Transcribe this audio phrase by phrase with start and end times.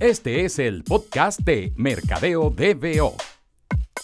[0.00, 3.16] Este es el podcast de Mercadeo DBO,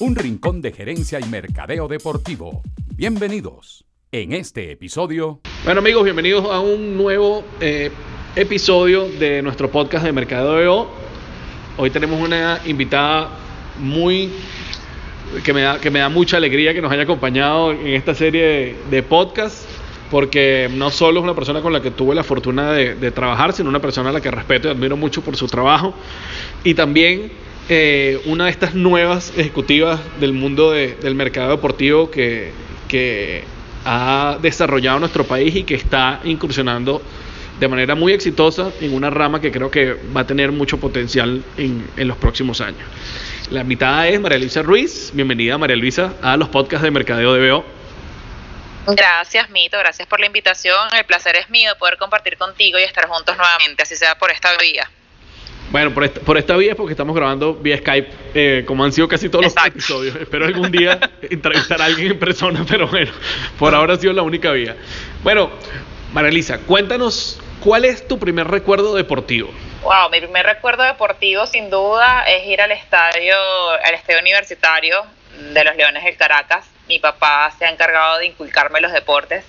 [0.00, 2.62] un rincón de gerencia y mercadeo deportivo.
[2.96, 3.84] Bienvenidos.
[4.10, 5.40] En este episodio...
[5.64, 7.92] Bueno amigos, bienvenidos a un nuevo eh,
[8.34, 10.90] episodio de nuestro podcast de Mercadeo DBO.
[11.76, 13.30] Hoy tenemos una invitada
[13.78, 14.32] muy
[15.44, 18.42] que me da, que me da mucha alegría que nos haya acompañado en esta serie
[18.42, 19.73] de, de podcasts
[20.10, 23.68] porque no solo es una persona con la que tuve la fortuna de, trabajar, sino
[23.68, 25.94] una persona a la que respeto y admiro mucho por su trabajo.
[26.62, 27.32] Y también
[27.68, 32.50] eh, una de estas nuevas ejecutivas del mundo del mercado deportivo que,
[32.88, 33.44] que
[33.84, 37.02] ha desarrollado nuestro país y que está incursionando
[37.58, 41.42] de manera muy exitosa en una rama que creo que va a tener mucho potencial
[41.56, 42.82] en, en los próximos años.
[43.50, 45.12] La invitada es María Luisa Ruiz.
[45.14, 47.64] Bienvenida, María Luisa, a los podcasts de Mercadeo de BO.
[48.86, 50.76] Gracias, Mito, gracias por la invitación.
[50.96, 54.56] El placer es mío poder compartir contigo y estar juntos nuevamente, así sea por esta
[54.58, 54.90] vía.
[55.70, 59.08] Bueno, por esta, por esta vía porque estamos grabando vía Skype, eh, como han sido
[59.08, 60.14] casi todos los episodios.
[60.16, 63.10] Espero algún día entrevistar a alguien en persona, pero bueno,
[63.58, 64.76] por ahora ha sido la única vía.
[65.22, 65.50] Bueno,
[66.12, 69.50] Marilisa, cuéntanos, ¿cuál es tu primer recuerdo deportivo?
[69.82, 73.34] Wow, mi primer recuerdo deportivo sin duda es ir al estadio,
[73.84, 75.04] al estadio universitario
[75.52, 79.44] de los Leones del Caracas mi papá se ha encargado de inculcarme los deportes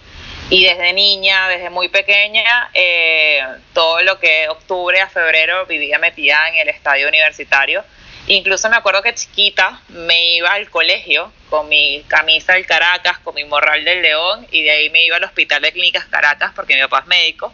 [0.50, 3.42] y desde niña, desde muy pequeña, eh,
[3.74, 7.84] todo lo que octubre a febrero vivía metida en el estadio universitario.
[8.28, 13.36] Incluso me acuerdo que chiquita me iba al colegio con mi camisa del Caracas, con
[13.36, 16.76] mi morral del León y de ahí me iba al hospital de clínicas Caracas porque
[16.76, 17.54] mi papá es médico.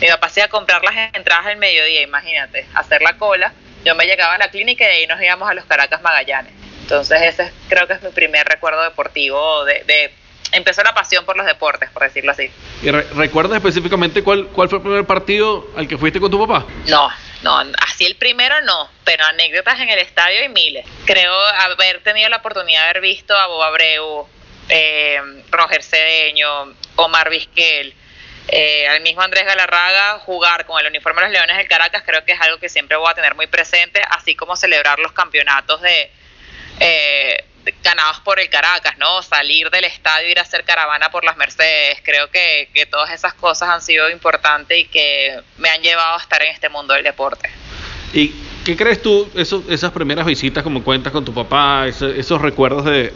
[0.00, 3.52] Mi papá se a comprar las entradas al mediodía, imagínate, hacer la cola.
[3.84, 6.59] Yo me llegaba a la clínica y de ahí nos íbamos a los Caracas Magallanes.
[6.90, 10.12] Entonces ese creo que es mi primer recuerdo deportivo de,
[10.50, 12.50] empezó la pasión por los deportes, por decirlo así.
[12.82, 16.66] ¿Y recuerdas específicamente cuál, cuál fue el primer partido al que fuiste con tu papá?
[16.88, 17.08] No,
[17.42, 20.84] no, así el primero no, pero anécdotas en el estadio hay miles.
[21.04, 24.26] Creo haber tenido la oportunidad de haber visto a Bob Abreu,
[24.68, 25.20] eh,
[25.52, 27.94] Roger Cedeño, Omar Vizquel,
[28.48, 32.24] eh, al mismo Andrés Galarraga jugar con el uniforme de los Leones del Caracas, creo
[32.24, 35.80] que es algo que siempre voy a tener muy presente, así como celebrar los campeonatos
[35.82, 36.10] de,
[36.80, 37.44] eh,
[37.84, 39.22] ganados por el Caracas, ¿no?
[39.22, 41.98] Salir del estadio, ir a hacer caravana por las Mercedes.
[42.02, 46.20] Creo que, que todas esas cosas han sido importantes y que me han llevado a
[46.20, 47.50] estar en este mundo del deporte.
[48.12, 48.32] ¿Y
[48.64, 53.12] qué crees tú, eso, esas primeras visitas, como cuentas con tu papá, esos, recuerdos de,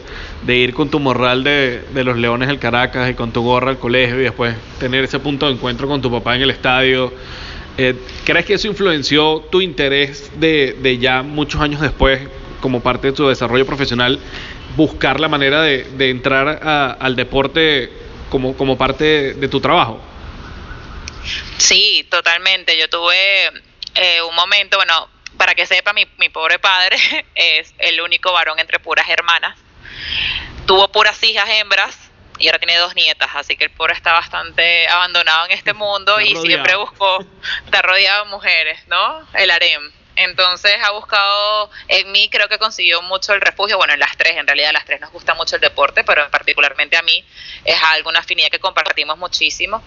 [0.55, 4.19] ir con tu morral de, los Leones del Caracas y con tu gorra al colegio
[4.19, 7.13] y después tener ese punto de encuentro con tu papá en el estadio?
[7.77, 7.93] Eh,
[8.23, 12.21] ¿Crees que eso influenció tu interés de, de ya muchos años después
[12.61, 14.19] como parte de tu desarrollo profesional,
[14.75, 16.59] buscar la manera de, entrar
[16.99, 17.91] al deporte
[18.29, 20.01] como, como parte de, tu trabajo.
[21.57, 22.77] Sí, totalmente.
[22.77, 23.47] Yo tuve
[23.95, 26.97] eh, un momento, bueno, para que sepa, mi, mi pobre padre
[27.35, 29.57] es el único varón entre puras hermanas.
[30.65, 32.05] Tuvo puras hijas hembras
[32.39, 36.19] y ahora tiene dos nietas, así que el pobre está bastante abandonado en este mundo
[36.19, 37.23] y siempre buscó,
[37.65, 39.25] está rodeado de mujeres, ¿no?
[39.33, 39.91] El harem.
[40.15, 44.37] Entonces ha buscado en mí, creo que consiguió mucho el refugio, bueno, en las tres,
[44.37, 47.23] en realidad las tres nos gusta mucho el deporte, pero particularmente a mí
[47.65, 49.83] es algo, una afinidad que compartimos muchísimo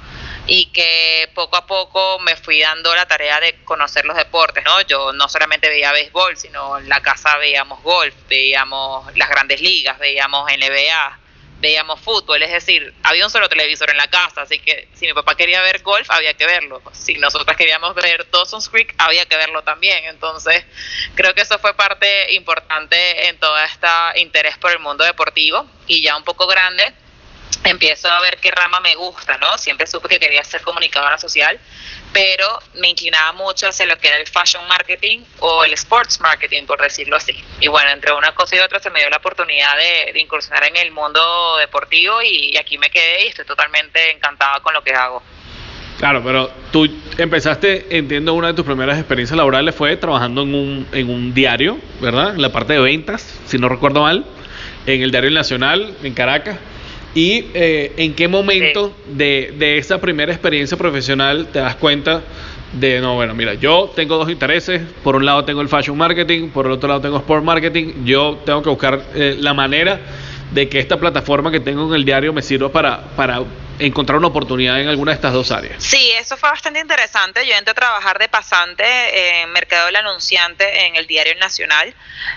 [0.46, 4.80] y que poco a poco me fui dando la tarea de conocer los deportes, ¿no?
[4.82, 9.98] Yo no solamente veía béisbol, sino en la casa veíamos golf, veíamos las grandes ligas,
[9.98, 11.17] veíamos NBA,
[11.60, 15.12] veíamos fútbol, es decir, había un solo televisor en la casa, así que si mi
[15.12, 16.82] papá quería ver golf, había que verlo.
[16.92, 20.04] Si nosotros queríamos ver Dawson's Creek, había que verlo también.
[20.04, 20.64] Entonces,
[21.14, 26.02] creo que eso fue parte importante en todo este interés por el mundo deportivo y
[26.02, 26.92] ya un poco grande
[27.64, 29.58] empiezo a ver qué rama me gusta, ¿no?
[29.58, 31.58] Siempre supe que quería ser comunicadora social,
[32.12, 36.64] pero me inclinaba mucho hacia lo que era el fashion marketing o el sports marketing,
[36.64, 37.34] por decirlo así.
[37.60, 40.76] Y bueno, entre una cosa y otra se me dio la oportunidad de, incursionar en
[40.76, 41.20] el mundo
[41.58, 45.22] deportivo y, aquí me quedé y estoy totalmente encantada con lo que hago.
[45.98, 50.88] Claro, pero tú empezaste, entiendo, una de tus primeras experiencias laborales fue trabajando en un,
[50.92, 52.34] en un diario, ¿verdad?
[52.34, 54.24] En la parte de ventas, si no recuerdo mal,
[54.86, 56.58] en el Diario Nacional, en Caracas.
[57.14, 62.22] ¿Y eh, en qué momento de, de esa primera experiencia profesional te das cuenta
[62.72, 66.48] de, no, bueno, mira, yo tengo dos intereses, por un lado tengo el fashion marketing,
[66.50, 70.00] por el otro lado tengo sport marketing, yo tengo que buscar eh, la manera
[70.52, 73.40] de que esta plataforma que tengo en el diario me sirva para, para
[73.78, 75.82] encontrar una oportunidad en alguna de estas dos áreas.
[75.82, 77.46] Sí, eso fue bastante interesante.
[77.46, 81.94] Yo entré a trabajar de pasante en Mercado del Anunciante en el Diario Nacional.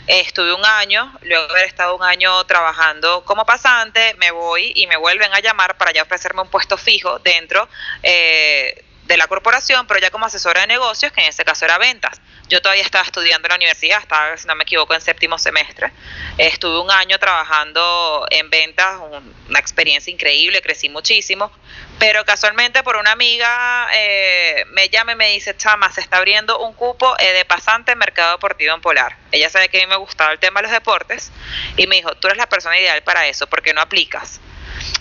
[0.08, 4.88] estuve un año, luego de haber estado un año trabajando como pasante, me voy y
[4.88, 7.68] me vuelven a llamar para ya ofrecerme un puesto fijo dentro.
[8.04, 11.78] Eh, de la corporación, pero ya como asesora de negocios, que en ese caso era
[11.78, 12.22] ventas.
[12.48, 15.92] Yo todavía estaba estudiando en la universidad, estaba, si no me equivoco, en séptimo semestre.
[16.38, 19.00] Estuve un año trabajando en ventas,
[19.48, 21.52] una experiencia increíble, crecí muchísimo,
[21.98, 26.60] pero casualmente por una amiga eh, me llama y me dice, Chama, se está abriendo
[26.60, 29.18] un cupo eh, de pasante en Mercado Deportivo en Polar.
[29.32, 31.32] Ella sabe que a mí me gustaba el tema de los deportes
[31.78, 34.42] y me dijo, tú eres la persona ideal para eso, ¿por qué no aplicas?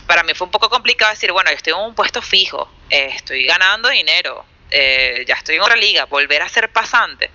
[0.06, 3.12] Para mí fue un poco complicado decir, bueno, yo estoy en un puesto fijo, eh,
[3.15, 7.31] estoy ganando dinero, eh, ya estoy en otra liga, volver a ser pasante.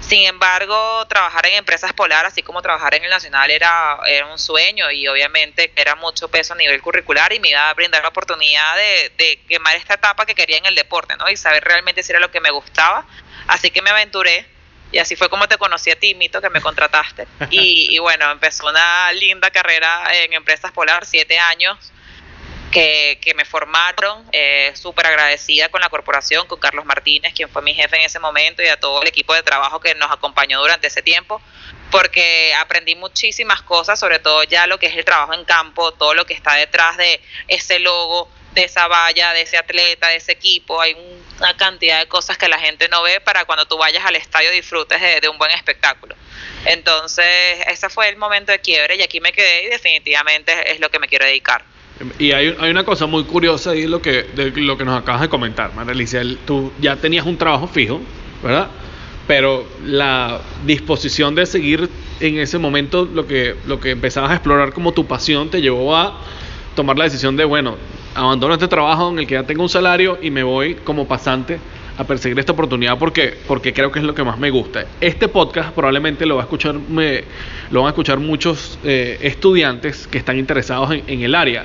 [0.00, 4.38] Sin embargo, trabajar en empresas polar, así como trabajar en el Nacional, era, era un
[4.38, 8.08] sueño y obviamente era mucho peso a nivel curricular y me iba a brindar la
[8.08, 11.28] oportunidad de, de quemar esta etapa que quería en el deporte, ¿no?
[11.28, 13.06] Y saber realmente si era lo que me gustaba.
[13.48, 14.46] Así que me aventuré
[14.92, 17.26] y así fue como te conocí a ti, Mito, que me contrataste.
[17.50, 21.92] Y, y bueno, empezó una linda carrera en Empresas Polar, siete años
[22.70, 27.74] que, me formaron, eh, súper agradecida con la corporación, con Carlos Martínez, quien fue mi
[27.74, 30.88] jefe en ese momento, y a todo el equipo de trabajo que nos acompañó durante
[30.88, 31.40] ese tiempo,
[31.90, 36.14] porque aprendí muchísimas cosas, sobre todo ya lo que es el trabajo en campo, todo
[36.14, 40.32] lo que está detrás de ese logo, de esa valla, de ese atleta, de ese
[40.32, 40.80] equipo.
[40.80, 40.96] Hay
[41.38, 44.50] una cantidad de cosas que la gente no ve para cuando tú vayas al estadio
[44.50, 46.16] disfrutes de, de un buen espectáculo.
[46.64, 47.26] Entonces,
[47.70, 50.98] ese fue el momento de quiebre y aquí me quedé y definitivamente es lo que
[50.98, 51.64] me quiero dedicar.
[52.18, 55.20] Y hay, hay, una cosa muy curiosa ahí lo que, de lo que nos acabas
[55.20, 56.22] de comentar, Maralicia.
[56.46, 58.00] Tú ya tenías un trabajo fijo,
[58.42, 58.68] ¿verdad?
[59.26, 64.72] Pero la disposición de seguir en ese momento lo que, lo que empezabas a explorar
[64.72, 66.20] como tu pasión te llevó a
[66.74, 67.76] tomar la decisión de, bueno,
[68.16, 71.58] abandono este trabajo en el que ya tengo un salario y me voy como pasante
[71.98, 74.86] a perseguir esta oportunidad porque, porque creo que es lo que más me gusta.
[75.00, 77.24] Este podcast probablemente lo va a escuchar, me,
[77.70, 81.64] lo van a escuchar muchos eh, estudiantes que están interesados en, en, el área.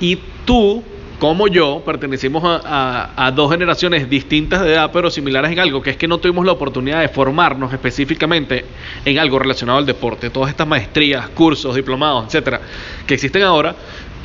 [0.00, 0.84] Y tú,
[1.18, 5.82] como yo, pertenecimos a, a, a, dos generaciones distintas de edad, pero similares en algo,
[5.82, 8.64] que es que no tuvimos la oportunidad de formarnos específicamente
[9.04, 10.30] en algo relacionado al deporte.
[10.30, 12.60] Todas estas maestrías, cursos, diplomados, etcétera,
[13.06, 13.74] que existen ahora,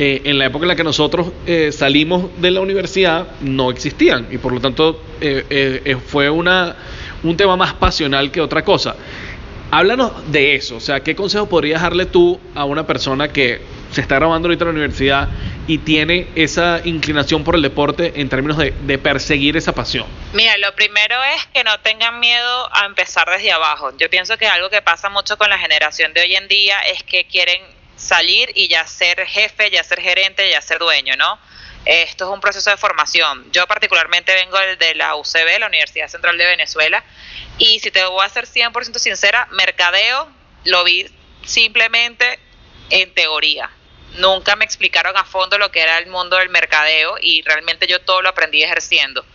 [0.03, 4.27] eh, en la época en la que nosotros eh, salimos de la universidad no existían
[4.31, 6.75] y por lo tanto eh, fue una,
[7.21, 8.95] un tema más pasional que otra cosa.
[9.69, 13.61] Háblanos de eso, o sea, ¿qué consejo podrías darle tú a una persona que
[13.91, 15.29] se está grabando ahorita en la universidad
[15.67, 20.07] y tiene esa inclinación por el deporte en términos de, de, perseguir esa pasión?
[20.33, 23.91] Mira, lo primero es que no tengan miedo a empezar desde abajo.
[23.99, 27.03] Yo pienso que algo que pasa mucho con la generación de hoy en día es
[27.03, 27.61] que quieren
[28.01, 31.39] salir y ya ser jefe, ya ser gerente, ya ser dueño, ¿no?
[31.85, 33.51] Esto es un proceso de formación.
[33.51, 37.03] Yo particularmente vengo de la UCB, la Universidad Central de Venezuela,
[37.57, 40.29] y si te voy a ser 100% sincera, mercadeo
[40.65, 41.07] lo vi
[41.45, 42.39] simplemente
[42.89, 43.69] en teoría.
[44.15, 48.01] Nunca me explicaron a fondo lo que era el mundo del mercadeo y realmente yo
[48.01, 49.25] todo lo aprendí ejerciendo.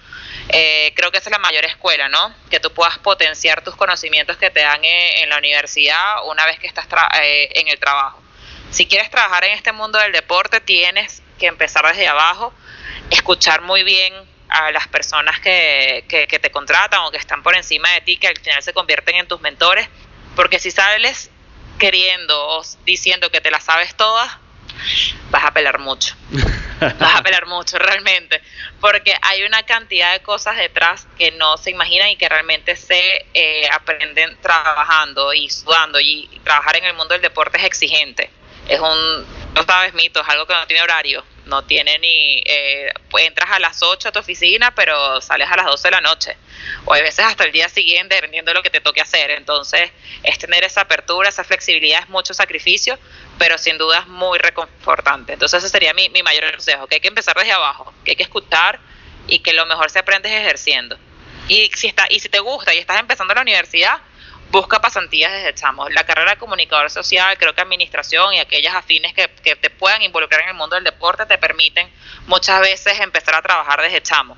[0.50, 2.34] Eh, creo que esa es la mayor escuela, ¿no?
[2.50, 6.66] Que tú puedas potenciar tus conocimientos que te dan en, la universidad una vez que
[6.66, 6.86] estás
[7.20, 8.22] eh, en el trabajo.
[8.70, 12.52] Si quieres trabajar en este mundo del deporte, tienes que empezar desde abajo,
[13.10, 14.14] escuchar muy bien
[14.48, 18.16] a las personas que, que, que, te contratan o que están por encima de ti,
[18.16, 19.88] que al final se convierten en tus mentores,
[20.34, 21.30] porque si sales
[21.78, 24.38] queriendo o diciendo que te las sabes todas,
[25.30, 26.14] vas a pelar mucho.
[26.80, 28.40] vas a pelar mucho realmente,
[28.80, 33.26] porque hay una cantidad de cosas detrás que no se imaginan y que realmente se
[33.34, 38.30] eh, aprenden trabajando y sudando y trabajar en el mundo del deporte es exigente
[38.68, 42.92] es un, no sabes, mito, es algo que no tiene horario, no tiene ni, eh,
[43.08, 46.00] pues entras a las 8 a tu oficina, pero sales a las 12 de la
[46.00, 46.36] noche,
[46.84, 49.30] o a veces hasta el día siguiente, dependiendo de lo que te toque hacer.
[49.30, 49.90] Entonces,
[50.22, 52.98] es tener esa apertura, esa flexibilidad, es mucho sacrificio,
[53.38, 55.34] pero sin duda es muy reconfortante.
[55.34, 58.16] Entonces, ese sería mi, mi mayor consejo, que hay que empezar desde abajo, que hay
[58.16, 58.80] que escuchar
[59.28, 60.98] y que lo mejor se aprende es ejerciendo.
[61.48, 64.00] Y si, está, y si te gusta y estás empezando la universidad,
[64.50, 65.88] busca pasantías desde chamo.
[65.88, 70.42] La carrera de comunicador social, creo que administración y aquellas afines que, te puedan involucrar
[70.42, 71.90] en el mundo del deporte te permiten
[72.26, 74.36] muchas veces empezar a trabajar desde chamo.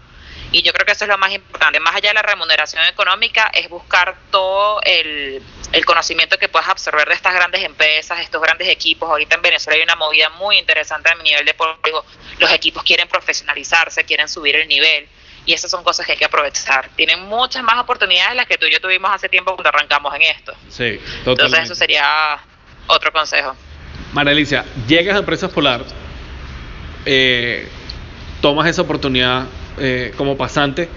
[0.51, 1.79] Y yo creo que eso es lo más importante.
[1.79, 5.43] Más allá de la remuneración económica, es buscar todo el,
[5.85, 9.11] conocimiento que puedas absorber de estas grandes empresas, de estos grandes equipos.
[9.11, 12.03] Ahorita en Venezuela hay una movida muy interesante a nivel deportivo.
[12.39, 15.07] Los equipos quieren profesionalizarse, quieren subir el nivel
[15.47, 16.89] y esas son cosas que hay que aprovechar.
[16.97, 20.23] Tienen muchas más oportunidades las que tú y yo tuvimos hace tiempo cuando arrancamos en
[20.23, 20.53] esto.
[20.69, 21.31] Sí, totalmente.
[21.31, 22.39] Entonces eso sería
[22.87, 23.55] otro consejo.
[24.13, 25.85] María Alicia, llegas a Empresas Polar,
[27.05, 27.69] eh,
[28.41, 29.47] tomas esa oportunidad
[29.79, 30.89] eh, como pasante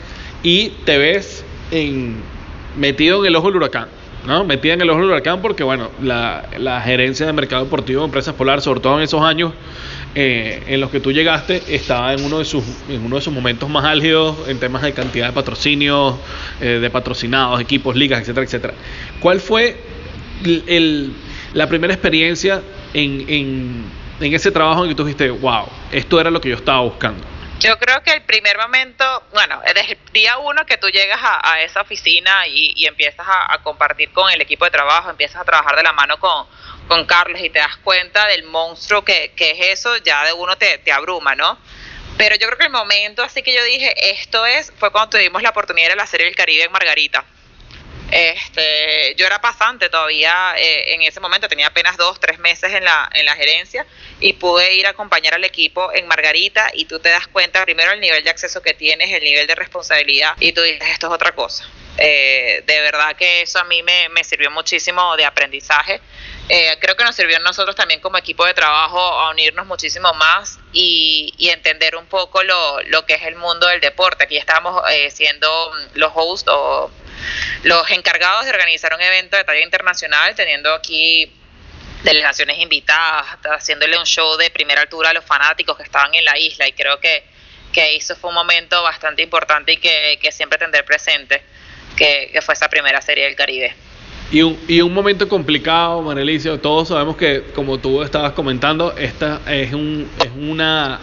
[0.43, 2.21] y te ves en,
[2.75, 3.87] metido en el ojo del huracán.
[4.25, 4.43] ¿no?
[4.43, 8.05] Metida en el ojo del huracán porque, bueno, la, la gerencia de mercado deportivo de
[8.05, 9.53] Empresas Polar, sobre todo en esos años,
[10.13, 13.33] eh, en los que tú llegaste estaba en uno de sus en uno de sus
[13.33, 16.15] momentos más álgidos en temas de cantidad de patrocinios,
[16.59, 18.73] eh, de patrocinados, equipos, ligas, etcétera, etcétera.
[19.19, 19.77] ¿Cuál fue
[20.43, 21.13] el,
[21.53, 22.61] la primera experiencia
[22.93, 23.83] en, en,
[24.19, 27.23] en ese trabajo en que tú dijiste, wow, esto era lo que yo estaba buscando?
[27.61, 31.61] Yo creo que el primer momento, bueno, desde el día uno que tú llegas a,
[31.61, 35.83] esa oficina y, empiezas a, compartir con el equipo de trabajo, empiezas a trabajar de
[35.83, 36.47] la mano con,
[36.87, 40.57] con Carlos y te das cuenta del monstruo que, que es eso, ya de uno
[40.57, 41.59] te, te, abruma, ¿no?
[42.17, 45.43] Pero yo creo que el momento así que yo dije, esto es, fue cuando tuvimos
[45.43, 47.23] la oportunidad de la serie del Caribe en Margarita.
[48.11, 52.83] Este, yo era pasante todavía eh, en ese momento, tenía apenas dos, tres meses en
[52.83, 53.85] la, en la gerencia
[54.19, 57.93] y pude ir a acompañar al equipo en Margarita y tú te das cuenta primero
[57.93, 61.13] el nivel de acceso que tienes, el nivel de responsabilidad y tú dices, esto es
[61.13, 61.65] otra cosa.
[61.97, 66.01] Eh, de verdad que eso a mí me, me sirvió muchísimo de aprendizaje.
[66.53, 70.13] Eh, creo que nos sirvió a nosotros también como equipo de trabajo a unirnos muchísimo
[70.15, 74.25] más y, entender un poco lo, que es el mundo del deporte.
[74.25, 76.91] Aquí estábamos siendo los hosts o
[77.63, 81.33] los encargados de organizar un evento de talla internacional, teniendo aquí
[82.03, 86.37] delegaciones invitadas, haciéndole un show de primera altura a los fanáticos que estaban en la
[86.37, 87.23] isla y creo que,
[87.71, 91.41] que eso fue un momento bastante importante y que, siempre tendré presente,
[91.95, 93.73] que, fue esa primera serie del Caribe.
[94.31, 100.07] Y un, momento complicado, Marelicio, todos sabemos que, como tú estabas comentando, esta es, un,
[100.23, 100.99] es una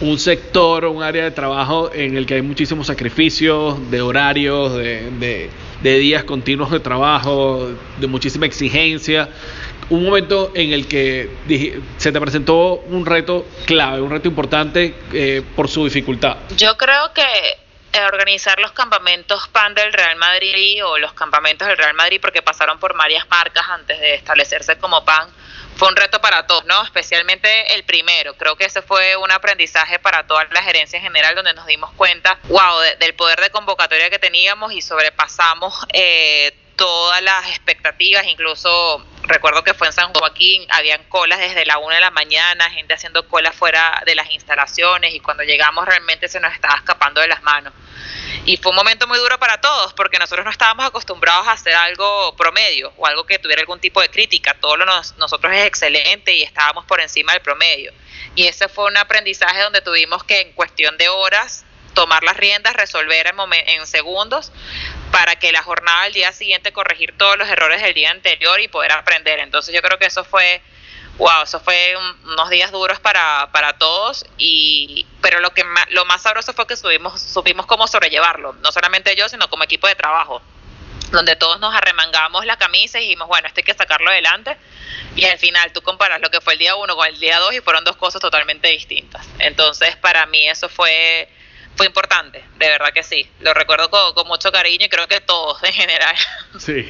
[0.00, 5.50] un sector, un área de trabajo en el que hay muchísimos sacrificios de horarios, de,
[5.82, 9.28] de, días continuos de trabajo, de muchísima exigencia.
[9.90, 11.28] Un momento en el que
[11.98, 16.36] se te presentó un reto clave, un reto importante eh, por su dificultad.
[16.56, 17.22] Yo creo que
[18.06, 22.78] organizar los campamentos PAN del Real Madrid o los campamentos del Real Madrid, porque pasaron
[22.78, 25.28] por varias marcas antes de establecerse como PAN,
[25.76, 26.82] fue un reto para todos, ¿no?
[26.82, 28.34] Especialmente el primero.
[28.34, 31.90] Creo que ese fue un aprendizaje para toda la gerencia en general, donde nos dimos
[31.92, 39.04] cuenta, wow, del poder de convocatoria que teníamos y sobrepasamos eh, todas las expectativas, incluso
[39.24, 42.94] recuerdo que fue en San Joaquín, habían colas desde la una de la mañana, gente
[42.94, 47.28] haciendo colas fuera de las instalaciones y cuando llegamos realmente se nos estaba escapando de
[47.28, 47.74] las manos.
[48.46, 51.74] Y fue un momento muy duro para todos porque nosotros no estábamos acostumbrados a hacer
[51.74, 54.56] algo promedio o algo que tuviera algún tipo de crítica.
[54.58, 57.92] Todo lo nos, nosotros es excelente y estábamos por encima del promedio.
[58.36, 62.74] Y ese fue un aprendizaje donde tuvimos que en cuestión de horas tomar las riendas,
[62.74, 64.52] resolver en, en segundos
[65.10, 68.68] para que la jornada del día siguiente corregir todos los errores del día anterior y
[68.68, 69.38] poder aprender.
[69.40, 70.62] Entonces yo creo que eso fue
[71.20, 71.94] wow, eso fue
[72.24, 76.76] unos días duros para, para todos, y, pero lo, que lo más sabroso fue que
[76.76, 80.40] subimos, supimos cómo sobrellevarlo, no solamente yo, sino como equipo de trabajo,
[81.12, 84.56] donde todos nos arremangamos la camisa y dijimos, bueno, esto hay que sacarlo adelante,
[85.14, 87.52] y al final tú comparas lo que fue el día uno con el día dos
[87.52, 89.26] y fueron dos cosas totalmente distintas.
[89.40, 91.28] Entonces, para mí eso fue
[91.76, 93.26] fue importante, de verdad que sí.
[93.40, 96.14] Lo recuerdo con, mucho cariño y creo que todos en general.
[96.58, 96.86] Sí,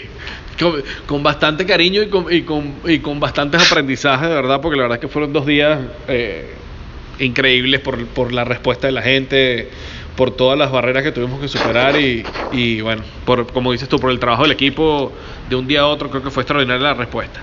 [1.07, 4.83] con, bastante cariño y con, y, con, y con bastantes aprendizajes, de verdad, porque la
[4.85, 6.55] verdad es que fueron dos días eh,
[7.19, 9.71] increíbles por, por la respuesta de la gente,
[10.17, 13.99] por todas las barreras que tuvimos que superar y, y bueno, por como dices tú,
[13.99, 15.13] por el trabajo del equipo
[15.49, 17.41] de un día a otro, creo que fue extraordinaria la respuesta.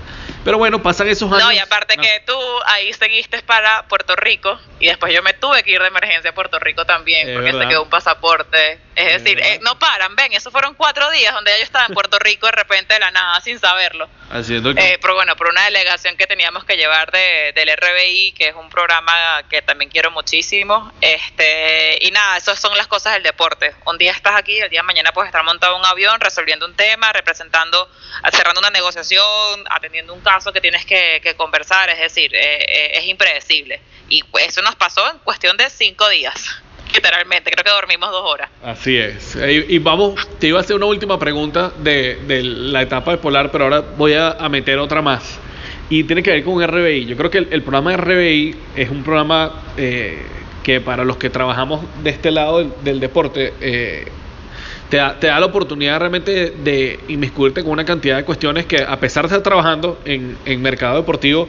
[0.48, 1.44] Pero bueno, pasan esos años.
[1.44, 5.62] No, y aparte que tú ahí seguiste para Puerto Rico y después yo me tuve
[5.62, 8.80] que ir de emergencia a Puerto Rico también porque se quedó un pasaporte.
[8.94, 12.18] Es decir, eh, no paran, ven, esos fueron cuatro días donde yo estaba en Puerto
[12.18, 14.08] Rico de repente de la nada sin saberlo.
[14.30, 18.54] Eh, pero bueno, por una delegación que teníamos que llevar de, del RBI, que es
[18.54, 20.92] un programa que también quiero muchísimo.
[21.00, 23.74] este Y nada, esas son las cosas del deporte.
[23.86, 26.66] Un día estás aquí, el día de mañana puedes estar montado en un avión resolviendo
[26.66, 27.90] un tema, representando,
[28.32, 33.04] cerrando una negociación, atendiendo un caso que tienes que, conversar, es decir, eh, eh, es
[33.06, 33.80] impredecible.
[34.08, 36.62] Y eso nos pasó en cuestión de cinco días,
[36.94, 38.50] literalmente, creo que dormimos dos horas.
[38.62, 39.36] Así es.
[39.68, 43.64] Y, vamos, te iba a hacer una última pregunta de, la etapa de Polar, pero
[43.64, 45.38] ahora voy a, meter otra más.
[45.90, 47.06] Y tiene que ver con RBI.
[47.06, 50.18] Yo creo que el, programa de RBI es un programa eh,
[50.62, 53.52] que para los que trabajamos de este lado del, deporte,
[54.88, 58.82] te da, te da la oportunidad realmente de, inmiscuirte con una cantidad de cuestiones que
[58.82, 61.48] a pesar de estar trabajando en, en mercado deportivo,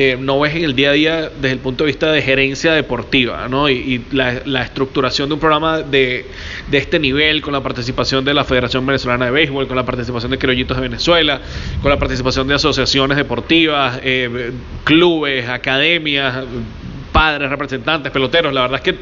[0.00, 2.72] eh, no ves en el día a día desde el punto de vista de gerencia
[2.72, 3.68] deportiva, ¿no?
[3.68, 6.24] Y, la, la, estructuración de un programa de,
[6.70, 10.30] de, este nivel, con la participación de la Federación Venezolana de Béisbol, con la participación
[10.30, 11.40] de Criollitos de Venezuela,
[11.82, 14.52] con la participación de asociaciones deportivas, eh,
[14.84, 16.44] clubes, academias,
[17.12, 18.98] padres, representantes, peloteros, la verdad es que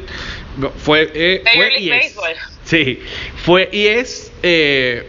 [0.79, 2.15] fue, eh, fue y es,
[2.63, 2.99] sí,
[3.35, 5.05] fue y es eh,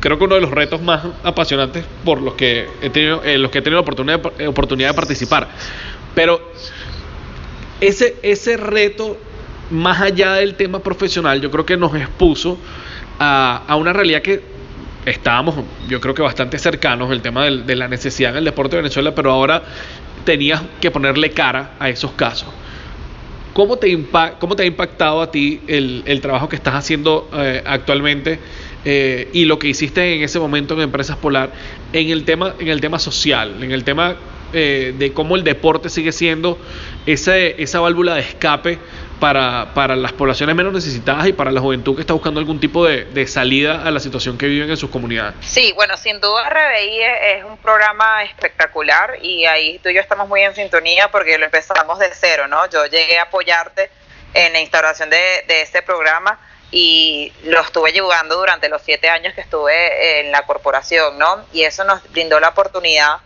[0.00, 3.50] creo que uno de los retos más apasionantes por los que he tenido, eh, los
[3.50, 5.48] que he tenido oportunidad, oportunidad de participar.
[6.14, 6.40] Pero
[7.80, 9.16] ese, ese reto,
[9.70, 12.58] más allá del tema profesional, yo creo que nos expuso
[13.18, 14.42] a, a una realidad que
[15.06, 15.54] estábamos,
[15.88, 19.14] yo creo que bastante cercanos, el tema de la necesidad en el deporte de Venezuela,
[19.14, 19.62] pero ahora
[20.24, 22.48] tenías que ponerle cara a esos casos.
[23.52, 23.98] ¿Cómo te,
[24.38, 28.38] cómo te ha impactado a ti el, el trabajo que estás haciendo eh, actualmente
[28.84, 31.50] eh, y lo que hiciste en ese momento en Empresas Polar
[31.92, 34.16] en el tema, en el tema social, en el tema
[34.52, 36.58] eh, de cómo el deporte sigue siendo
[37.06, 38.78] ese, esa válvula de escape
[39.20, 42.86] para, para, las poblaciones menos necesitadas y para la juventud que está buscando algún tipo
[42.86, 45.34] de, de, salida a la situación que viven en sus comunidades.
[45.42, 47.02] Sí, bueno, sin duda RBI
[47.36, 51.44] es un programa espectacular y ahí tú y yo estamos muy en sintonía porque lo
[51.44, 52.68] empezamos de cero, ¿no?
[52.70, 53.90] Yo llegué a apoyarte
[54.32, 56.38] en la instauración de, de este programa
[56.70, 61.44] y lo estuve llevando durante los siete años que estuve en la corporación, ¿no?
[61.52, 63.18] Y eso nos brindó la oportunidad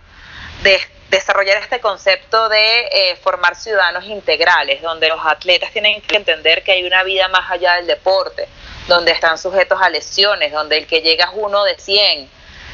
[0.62, 6.62] de desarrollar este concepto de eh, formar ciudadanos integrales, donde los atletas tienen que entender
[6.62, 8.48] que hay una vida más allá del deporte,
[8.88, 12.28] donde están sujetos a lesiones, donde el que llega es uno de 100.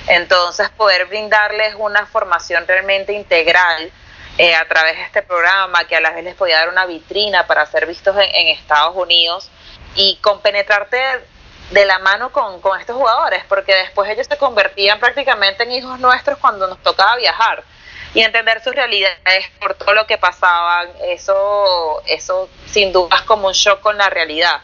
[0.06, 3.90] Entonces, poder brindarles una formación realmente integral
[4.38, 7.46] eh, a través de este programa, que a la vez les podía dar una vitrina
[7.46, 9.50] para ser vistos en, en Estados Unidos
[9.94, 10.98] y compenetrarte
[11.70, 15.98] de la mano con, con estos jugadores, porque después ellos se convertían prácticamente en hijos
[16.00, 17.64] nuestros cuando nos tocaba viajar
[18.12, 23.48] y entender sus realidades por todo lo que pasaban, eso, eso sin duda es como
[23.48, 24.60] un shock con la realidad.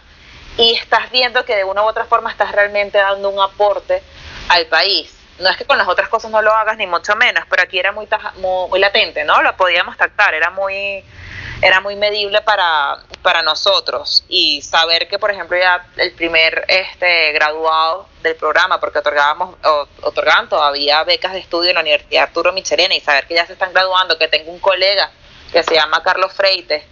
[0.56, 4.02] Y estás viendo que de una u otra forma estás realmente dando un aporte
[4.49, 5.16] al país.
[5.38, 7.78] No es que con las otras cosas no lo hagas, ni mucho menos, pero aquí
[7.78, 9.43] era muy, muy, muy latente, ¿no?
[9.43, 11.05] Lo podíamos tactar, era muy,
[11.62, 17.33] era muy medible para, para nosotros y saber que por ejemplo ya el primer este
[17.33, 19.57] graduado del programa porque otorgábamos
[20.02, 23.55] otorgaban todavía becas de estudio en la Universidad Arturo Michelena y saber que ya se
[23.55, 25.11] están graduando que tengo un colega
[25.52, 26.85] que se llama Carlos Freites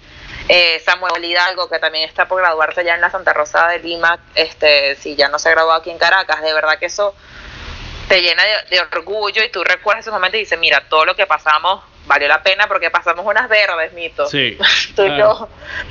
[0.49, 4.19] eh, Samuel Hidalgo que también está por graduarse ya en la Santa Rosa de Lima
[4.35, 7.15] este si ya no se ha graduado aquí en Caracas de verdad que eso
[8.09, 11.17] te llena de, de orgullo y tú recuerdas ese momento y dices mira todo lo
[11.17, 14.27] que pasamos valió la pena porque pasamos unas verdes, Mito.
[14.27, 14.59] Sí.
[14.97, 15.49] Tú y yo.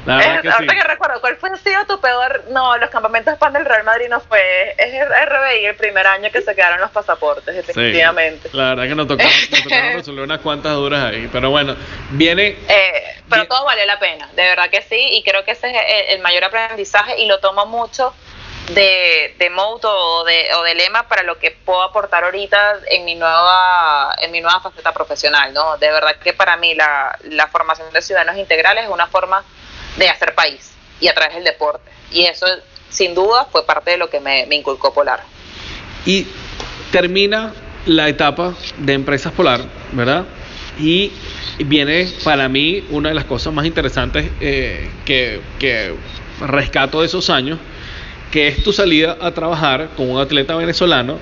[0.08, 2.46] ahorita que recuerdo, ¿cuál fue sido tu peor?
[2.50, 4.76] No, los campamentos pan del Real Madrid no fue.
[4.78, 8.50] Es el RBI el primer año que se quedaron los pasaportes, efectivamente.
[8.54, 9.24] la verdad que nos tocó,
[9.94, 11.30] resolver unas cuantas duras ahí.
[11.32, 11.76] Pero bueno,
[12.12, 12.58] viene.
[12.68, 14.98] Eh, pero todo valió la pena, de verdad que sí.
[15.12, 18.14] Y creo que ese es el mayor aprendizaje y lo tomo mucho
[18.70, 23.04] de, de moto o de, o de lema para lo que puedo aportar ahorita en
[23.04, 27.48] mi nueva en mi nueva faceta profesional no de verdad que para mí la, la
[27.48, 29.44] formación de ciudadanos integrales es una forma
[29.98, 31.90] de hacer país y a través del deporte.
[32.12, 32.46] Y eso
[32.90, 35.24] sin duda fue parte de lo que me, me inculcó Polar.
[36.06, 36.28] Y
[36.92, 37.54] termina
[37.86, 40.26] la etapa de empresas Polar verdad
[40.80, 41.12] y
[41.58, 45.94] viene para mí una de las cosas más interesantes eh, que, que
[46.40, 47.60] rescato de esos años
[48.34, 51.20] que es tu salida a trabajar con un atleta venezolano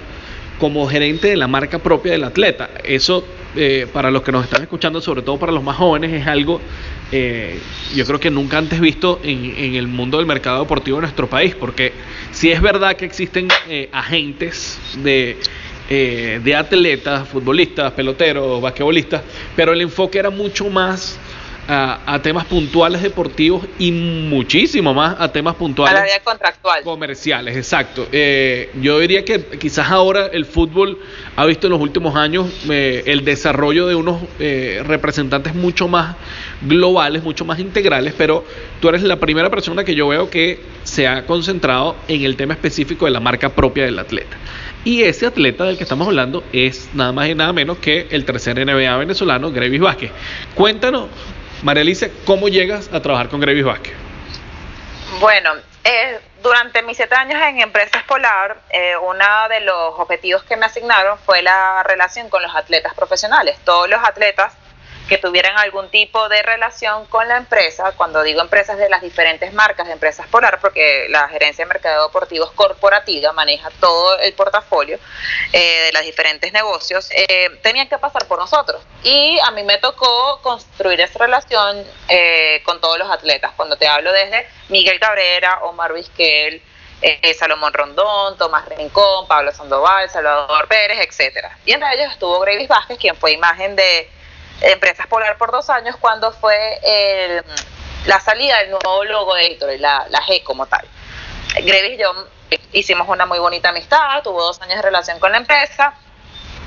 [0.57, 2.69] como gerente de la marca propia del atleta.
[2.85, 6.25] Eso, eh, para los que nos están escuchando, sobre todo para los más jóvenes, es
[6.25, 6.61] algo,
[7.11, 7.59] eh,
[7.93, 11.53] yo creo que nunca antes visto en, el mundo del mercado deportivo de nuestro país,
[11.53, 11.91] porque
[12.31, 15.35] si es verdad que existen eh, agentes de,
[15.89, 19.21] de atletas, futbolistas, peloteros, basquetbolistas,
[19.57, 21.19] pero el enfoque era mucho más
[21.67, 25.95] a, temas puntuales deportivos y muchísimo más a temas puntuales.
[25.95, 26.83] A la vida contractual.
[26.83, 28.07] Comerciales, exacto.
[28.11, 30.99] Eh, yo diría que quizás ahora el fútbol
[31.35, 36.15] ha visto en los últimos años eh, el desarrollo de unos eh, representantes mucho más
[36.61, 38.43] globales, mucho más integrales, pero
[38.79, 42.53] tú eres la primera persona que yo veo que se ha concentrado en el tema
[42.53, 44.37] específico de la marca propia del atleta.
[44.83, 48.25] Y ese atleta del que estamos hablando es nada más y nada menos que el
[48.25, 50.11] tercer NBA venezolano, Grevis Vázquez.
[50.55, 51.05] Cuéntanos
[51.63, 53.93] María Alicia, ¿cómo llegas a trabajar con Grevis Vázquez?
[55.19, 55.51] Bueno,
[55.83, 60.65] eh, durante mis siete años en Empresas Polar, eh, uno de los objetivos que me
[60.65, 63.57] asignaron fue la relación con los atletas profesionales.
[63.63, 64.53] Todos los atletas
[65.11, 69.51] que tuvieran algún tipo de relación con la empresa, cuando digo empresas de las diferentes
[69.51, 74.31] marcas de Empresas Polar, porque la gerencia de mercado deportivo es corporativa, maneja todo el
[74.31, 74.97] portafolio
[75.51, 78.81] eh, de los diferentes negocios, eh, tenían que pasar por nosotros.
[79.03, 83.89] Y a mí me tocó construir esa relación eh, con todos los atletas, cuando te
[83.89, 86.61] hablo desde Miguel Cabrera, Omar Vizquel,
[87.01, 91.57] eh, Salomón Rondón, Tomás Rincón, Pablo Sandoval, Salvador Pérez, etcétera.
[91.65, 94.09] Y entre ellos estuvo Gravis Vázquez, quien fue imagen de
[94.61, 97.43] Empresas Polar por dos años cuando fue el,
[98.05, 100.85] la salida del nuevo logo de Gatorade, la, la G como tal.
[101.55, 102.13] Grevis y yo
[102.71, 105.93] hicimos una muy bonita amistad, tuvo dos años de relación con la empresa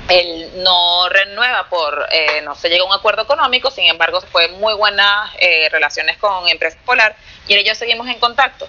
[0.07, 4.47] él no renueva por, eh, no se llega a un acuerdo económico, sin embargo fue
[4.49, 7.15] muy buenas eh, relaciones con Empresa Polar
[7.47, 8.67] y yo seguimos en contacto.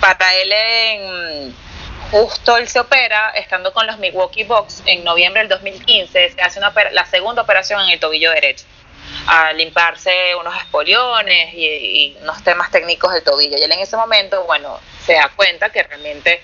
[0.00, 1.56] Para él en,
[2.10, 6.58] justo él se opera estando con los Milwaukee Bucks en noviembre del 2015, se hace
[6.58, 8.64] una, la segunda operación en el tobillo derecho.
[9.26, 13.56] A limparse unos espoliones y, unos temas técnicos del tobillo.
[13.58, 16.42] Y él en ese momento, bueno, se da cuenta que realmente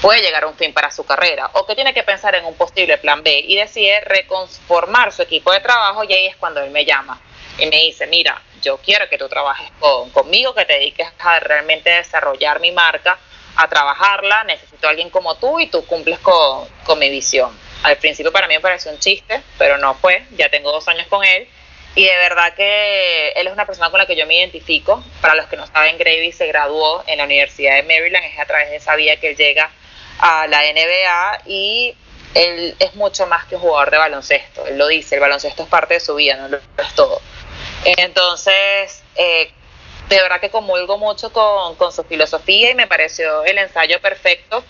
[0.00, 1.50] puede llegar a un fin para su carrera.
[1.54, 5.52] O que tiene que pensar en un posible plan B y decide reconformar su equipo
[5.52, 6.04] de trabajo.
[6.04, 7.20] Y ahí es cuando él me llama
[7.58, 11.40] y me dice, mira, yo quiero que tú trabajes con, conmigo, que te dediques a
[11.40, 13.18] realmente desarrollar mi marca,
[13.56, 17.56] a trabajarla, necesito a alguien como tú y tú cumples con, con mi visión.
[17.82, 21.06] Al principio para mí me pareció un chiste, pero no fue, ya tengo dos años
[21.08, 21.48] con él
[21.96, 25.04] y de verdad que él es una persona con la que yo me identifico.
[25.20, 28.46] Para los que no saben, Gravy se graduó en la Universidad de Maryland, es a
[28.46, 29.70] través de esa vía que él llega
[30.18, 31.94] a la NBA y
[32.34, 34.66] él es mucho más que un jugador de baloncesto.
[34.66, 37.20] Él lo dice, el baloncesto es parte de su vida, no lo es todo.
[37.84, 39.52] Entonces, eh,
[40.08, 44.64] de verdad que comulgo mucho con, con su filosofía y me pareció el ensayo perfecto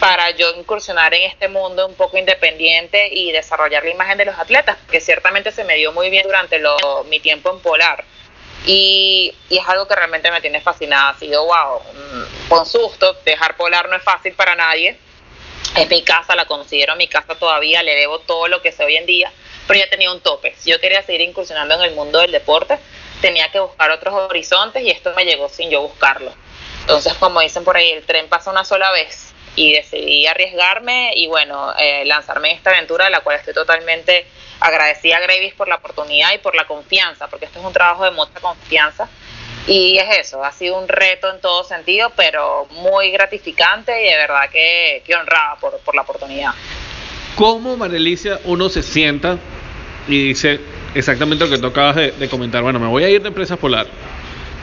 [0.00, 4.38] para yo incursionar en este mundo un poco independiente y desarrollar la imagen de los
[4.38, 8.04] atletas, que ciertamente se me dio muy bien durante lo, mi tiempo en Polar.
[8.66, 11.10] Y, y, es algo que realmente me tiene fascinada.
[11.10, 11.80] Ha sido, wow,
[12.48, 14.98] con susto, dejar Polar no es fácil para nadie.
[15.76, 18.96] Es mi casa, la considero mi casa todavía, le debo todo lo que sé hoy
[18.96, 19.30] en día,
[19.68, 20.54] pero ya tenía un tope.
[20.64, 22.78] Yo quería seguir incursionando en el mundo del deporte,
[23.20, 26.32] tenía que buscar otros horizontes y esto me llegó sin yo buscarlo.
[26.80, 31.26] Entonces, como dicen por ahí, el tren pasa una sola vez y decidí arriesgarme y
[31.26, 34.26] bueno, eh, lanzarme en esta aventura de la cual estoy totalmente
[34.60, 38.04] agradecida a Gravis por la oportunidad y por la confianza, porque esto es un trabajo
[38.04, 39.08] de mucha confianza.
[39.66, 44.16] Y es eso, ha sido un reto en todo sentido, pero muy gratificante y de
[44.16, 46.52] verdad que, que honrada por, por la oportunidad.
[47.36, 49.38] ¿Cómo, Marelicia, uno se sienta
[50.08, 50.60] y dice
[50.94, 52.62] exactamente lo que tú acabas de, comentar?
[52.62, 53.86] Bueno, me voy a ir de Empresas Polar,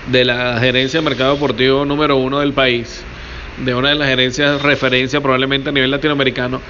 [0.08, 3.04] de la gerencia de mercado deportivo número uno del país,
[3.58, 6.62] de una de las gerencias referencia probablemente a nivel latinoamericano.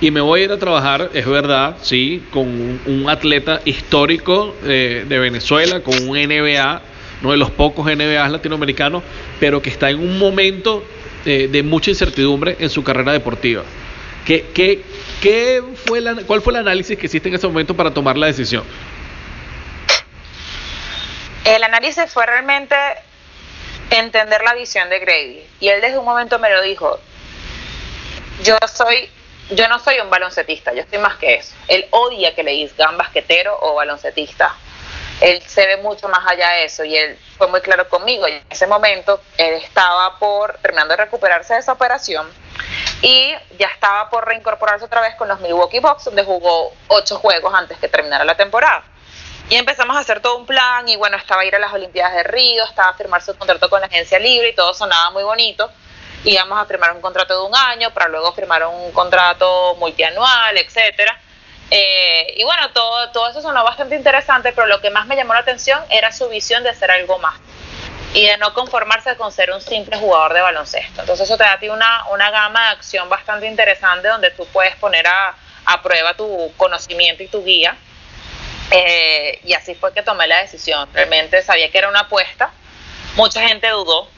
[0.00, 5.04] Y me voy a ir a trabajar, es verdad, sí, con un, atleta histórico eh,
[5.08, 6.82] de Venezuela, con un NBA,
[7.22, 9.02] uno de los pocos NBA latinoamericanos,
[9.40, 10.84] pero que está en un momento
[11.24, 13.62] eh, de mucha incertidumbre en su carrera deportiva.
[14.26, 14.82] ¿Qué, qué,
[15.20, 18.26] qué fue la, ¿Cuál fue el análisis que hiciste en ese momento para tomar la
[18.26, 18.64] decisión?
[21.46, 22.74] El análisis fue realmente
[23.90, 25.48] entender la visión de Grady.
[25.60, 26.98] Y él desde un momento me lo dijo,
[28.42, 29.08] yo soy,
[29.50, 31.54] yo no soy un baloncetista, yo estoy más que eso.
[31.68, 34.56] Él odia que le digan basquetero o baloncetista.
[35.20, 38.26] Él se ve mucho más allá de eso y él fue muy claro conmigo.
[38.26, 42.28] Y en ese momento él estaba por terminando de recuperarse de esa operación
[43.02, 47.54] y ya estaba por reincorporarse otra vez con los Milwaukee Bucks, donde jugó ocho juegos
[47.54, 48.82] antes que terminara la temporada.
[49.48, 52.14] Y empezamos a hacer todo un plan y bueno, estaba a ir a las Olimpiadas
[52.14, 55.22] de Río, estaba a firmar su contrato con la agencia libre y todo sonaba muy
[55.22, 55.70] bonito.
[56.24, 61.16] Íbamos a firmar un contrato de un año para luego firmar un contrato multianual, etcétera.
[61.70, 65.32] Eh, y bueno, todo, todo eso sonó bastante interesante, pero lo que más me llamó
[65.34, 67.38] la atención era su visión de hacer algo más
[68.14, 71.02] y de no conformarse con ser un simple jugador de baloncesto.
[71.02, 74.44] Entonces eso te da a ti una, una gama de acción bastante interesante donde tú
[74.46, 77.76] puedes poner a, a prueba tu conocimiento y tu guía
[78.70, 80.88] eh, y así fue que tomé la decisión.
[80.92, 82.50] Realmente sabía que era una apuesta.
[83.14, 84.08] Mucha gente dudó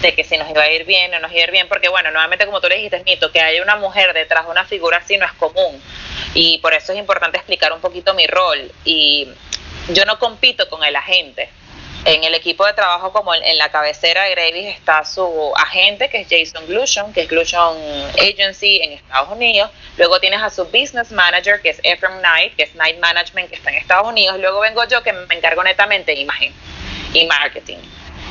[0.00, 1.88] de que si nos iba a ir bien o nos iba a ir bien, porque
[1.88, 4.98] bueno, nuevamente como tú le dijiste, Mito, que haya una mujer detrás de una figura
[4.98, 5.82] así no es común.
[6.34, 8.70] Y por eso es importante explicar un poquito mi rol.
[8.84, 9.28] Y
[9.88, 11.50] yo no compito con el agente.
[12.04, 16.20] En el equipo de trabajo, como en la cabecera de Gravis, está su agente, que
[16.20, 17.76] es Jason Glushon, que es Glushon
[18.18, 19.70] Agency en Estados Unidos.
[19.96, 23.56] Luego tienes a su business manager, que es Ephraim Knight, que es Knight Management, que
[23.56, 24.38] está en Estados Unidos.
[24.38, 26.54] Luego vengo yo, que me encargo netamente de imagen
[27.12, 27.78] y marketing.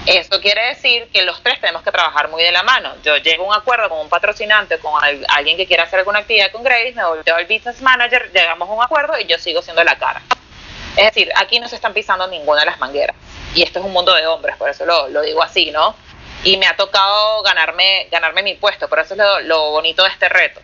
[0.05, 2.95] Esto quiere decir que los tres tenemos que trabajar muy de la mano.
[3.03, 4.93] Yo llego a un acuerdo con un patrocinante, con
[5.27, 8.71] alguien que quiera hacer alguna actividad con Gravis, me volteo al business manager, llegamos a
[8.71, 10.21] un acuerdo y yo sigo siendo la cara.
[10.95, 13.15] Es decir, aquí no se están pisando ninguna de las mangueras
[13.57, 15.95] y esto es un mundo de hombres, por eso lo, lo digo así, ¿no?
[16.43, 20.09] Y me ha tocado ganarme, ganarme mi puesto, por eso es lo, lo, bonito de
[20.09, 20.61] este reto.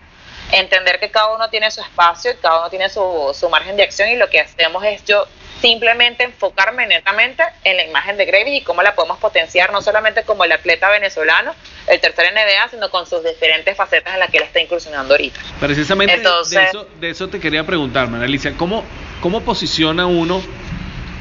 [0.52, 3.82] Entender que cada uno tiene su espacio y cada uno tiene su, su margen de
[3.82, 5.26] acción y lo que hacemos es yo
[5.60, 10.22] simplemente enfocarme netamente en la imagen de Gravis y cómo la podemos potenciar no solamente
[10.22, 11.56] como el atleta venezolano,
[11.88, 15.40] el tercer NBA, sino con sus diferentes facetas en las que él está incursionando ahorita.
[15.60, 18.84] Precisamente Entonces, de, eso, de eso te quería preguntar, Alicia, ¿cómo,
[19.20, 20.44] ¿cómo posiciona uno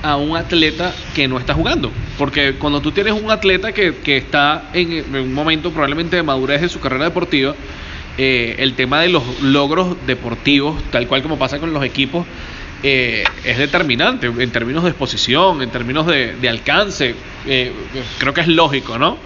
[0.02, 1.90] a un atleta que no está jugando.
[2.18, 6.60] Porque cuando tú tienes un atleta que, que está en, un momento probablemente de madurez
[6.60, 7.54] de su carrera deportiva
[8.18, 12.26] eh, el tema de los logros deportivos, tal cual como pasa con los equipos,
[12.82, 17.14] eh, es determinante en términos de exposición, en términos de, alcance.
[17.46, 17.72] Eh,
[18.18, 19.16] creo que es lógico, ¿no?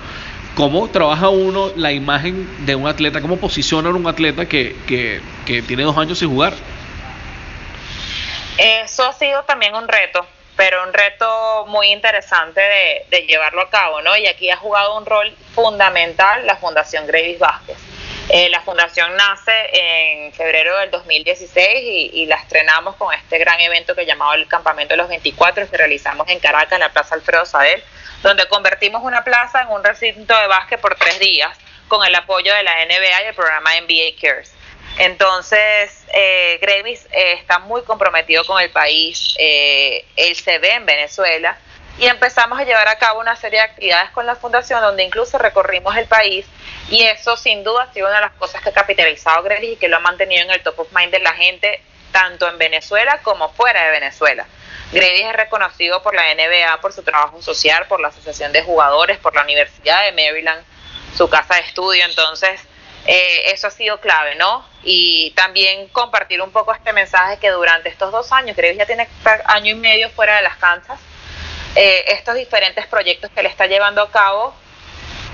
[0.54, 3.20] ¿Cómo trabaja uno la imagen de un atleta?
[3.20, 6.54] ¿Cómo posiciona un atleta que, que, tiene dos años sin jugar?
[8.56, 10.24] Eso ha sido también un reto,
[10.57, 12.61] pero un reto muy interesante
[13.11, 14.16] de, llevarlo a cabo, ¿no?
[14.16, 17.77] Y aquí ha jugado un rol fundamental la Fundación Gravis Vázquez.
[18.29, 23.61] Eh, la fundación nace en febrero del 2016 y, y, la estrenamos con este gran
[23.61, 27.14] evento que llamado el Campamento de los 24 que realizamos en Caracas, en la Plaza
[27.14, 27.85] Alfredo Sadel,
[28.23, 32.53] donde convertimos una plaza en un recinto de básquet por tres días con el apoyo
[32.53, 34.56] de la NBA y el programa NBA Cares.
[34.98, 40.87] Entonces, eh, Gravis eh, está muy comprometido con el país, eh, él se ve en
[40.87, 41.59] Venezuela
[41.98, 45.37] y empezamos a llevar a cabo una serie de actividades con la fundación donde incluso
[45.37, 46.46] recorrimos el país
[46.88, 49.76] y eso sin duda ha sido una de las cosas que ha capitalizado Grelis y
[49.76, 51.82] que lo ha mantenido en el top of mind de la gente
[52.12, 54.46] tanto en Venezuela como fuera de Venezuela.
[54.92, 59.18] Grelis es reconocido por la NBA por su trabajo social, por la Asociación de Jugadores,
[59.18, 60.64] por la Universidad de Maryland,
[61.16, 62.61] su casa de estudio, entonces
[63.07, 64.64] eh, eso ha sido clave, ¿no?
[64.83, 69.09] Y también compartir un poco este mensaje que durante estos dos años, Grelis ya tiene
[69.47, 70.99] año y medio fuera de las canchas,
[71.75, 74.55] eh, estos diferentes proyectos que le está llevando a cabo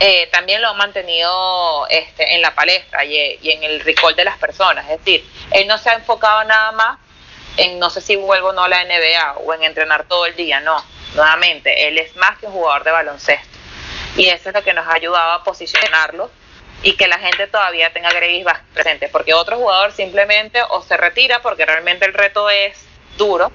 [0.00, 4.36] eh, también lo ha mantenido este, en la palestra y, en el recall de las
[4.36, 4.84] personas.
[4.90, 6.98] Es decir, él no se ha enfocado nada más
[7.56, 10.34] en no sé si vuelvo o no a la NBA o en entrenar todo el
[10.34, 10.84] día, no.
[11.14, 13.58] Nuevamente, él es más que un jugador de baloncesto.
[14.16, 16.30] Y eso es lo que nos ha ayudado a posicionarlo
[16.82, 21.40] y que la gente todavía tenga Grevis presente, porque otro jugador simplemente o se retira
[21.42, 22.84] porque realmente el reto es
[23.16, 23.52] duro,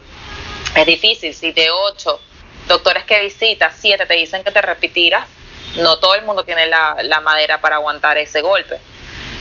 [0.76, 2.22] es difícil, si de ocho
[2.68, 5.28] doctores que visitas, siete te dicen que te repitiras,
[5.78, 8.80] no todo el mundo tiene la, madera para aguantar ese golpe.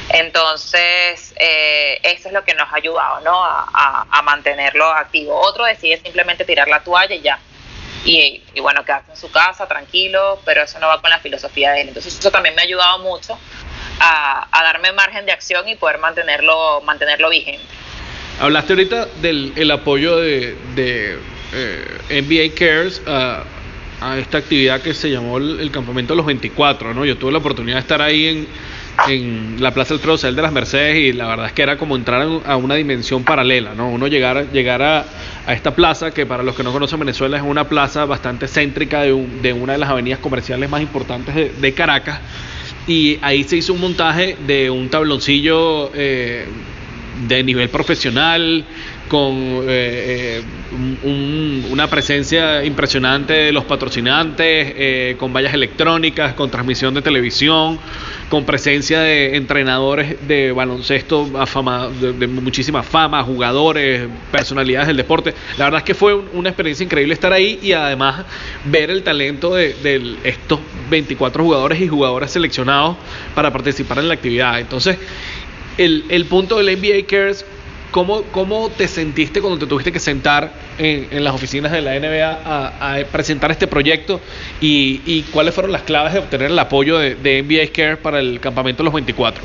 [0.09, 3.45] Entonces, eh, eso es lo que nos ha ayudado, ¿no?
[3.45, 5.39] A, mantenerlo activo.
[5.41, 7.39] Otro decide simplemente tirar la toalla y ya.
[8.05, 11.83] Y, bueno, quedarse en su casa, tranquilo, pero eso no va con la filosofía de
[11.83, 11.89] él.
[11.89, 13.39] Entonces, eso también me ha ayudado mucho
[14.01, 17.65] a, darme margen de acción y poder mantenerlo, mantenerlo vigente.
[18.41, 21.19] Hablaste ahorita del apoyo de, de
[21.55, 23.45] eh, NBA Cares a,
[24.19, 27.07] esta actividad que se llamó el, Campamento de los 24, ¿no?
[27.07, 28.49] Yo tuve la oportunidad de estar ahí en,
[29.09, 31.97] en la Plaza del Trocel de las Mercedes y la verdad es que era como
[31.97, 33.89] entrar a una dimensión paralela, ¿no?
[33.89, 35.07] Uno llegar, llegar a,
[35.47, 39.03] a esta plaza, que para los que no conocen Venezuela es una plaza bastante céntrica
[39.03, 42.21] de, de una de las avenidas comerciales más importantes de, Caracas,
[42.87, 46.47] y ahí se hizo un montaje de un tabloncillo eh,
[47.29, 48.65] de nivel profesional,
[49.09, 49.35] con
[49.69, 50.43] eh, eh,
[51.71, 57.79] una presencia impresionante de los patrocinantes, eh, con vallas electrónicas, con transmisión de televisión,
[58.29, 61.27] con presencia de entrenadores de baloncesto
[62.01, 65.35] de, muchísima fama, jugadores, personalidades del deporte.
[65.59, 68.25] La verdad es que fue una experiencia increíble estar ahí y además
[68.65, 70.59] ver el talento de, de estos
[70.91, 72.97] 24 jugadores y jugadoras seleccionados
[73.35, 74.59] para participar en la actividad.
[74.59, 74.99] Entonces,
[75.79, 77.45] el, el punto del NBA Cares
[77.97, 82.41] ¿Cómo, ¿Cómo te sentiste cuando te tuviste que sentar en, las oficinas de la NBA
[82.45, 84.21] a, presentar este proyecto
[84.61, 88.83] y, cuáles fueron las claves de obtener el apoyo de, NBA Care para el campamento
[88.83, 89.43] de los 24?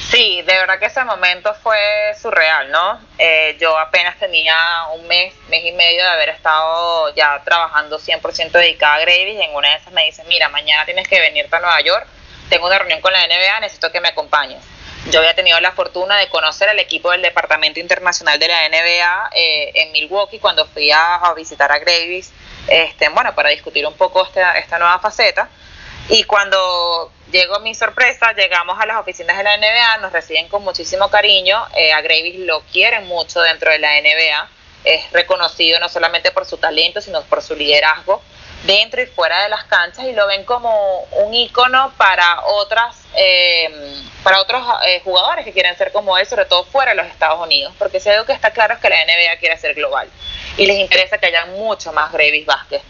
[0.00, 1.76] Sí, de verdad que ese momento fue
[2.18, 2.98] surreal, ¿no?
[3.18, 4.56] Eh, yo apenas tenía
[4.94, 9.42] un mes, mes y medio de haber estado ya trabajando 100% dedicada a Gravis y
[9.42, 12.06] en una de esas me dicen, mira, mañana tienes que venirte a Nueva York,
[12.48, 14.64] tengo una reunión con la NBA, necesito que me acompañes.
[15.10, 19.30] Yo había tenido la fortuna de conocer al equipo del Departamento Internacional de la NBA
[19.34, 22.32] eh, en Milwaukee cuando fui a, visitar a Gravis,
[22.68, 25.50] este, bueno, para discutir un poco esta, esta nueva faceta.
[26.08, 30.64] Y cuando llegó mi sorpresa, llegamos a las oficinas de la NBA, nos reciben con
[30.64, 34.48] muchísimo cariño, eh, a Gravis lo quieren mucho dentro de la NBA,
[34.84, 38.22] es reconocido no solamente por su talento, sino por su liderazgo
[38.64, 44.02] dentro y fuera de las canchas y lo ven como un ícono para otras eh,
[44.22, 47.40] para otros eh, jugadores que quieren ser como él, sobre todo fuera de los Estados
[47.40, 50.08] Unidos, porque si algo que está claro es que la NBA quiere ser global
[50.56, 52.82] y les interesa que haya mucho más Gravis Vázquez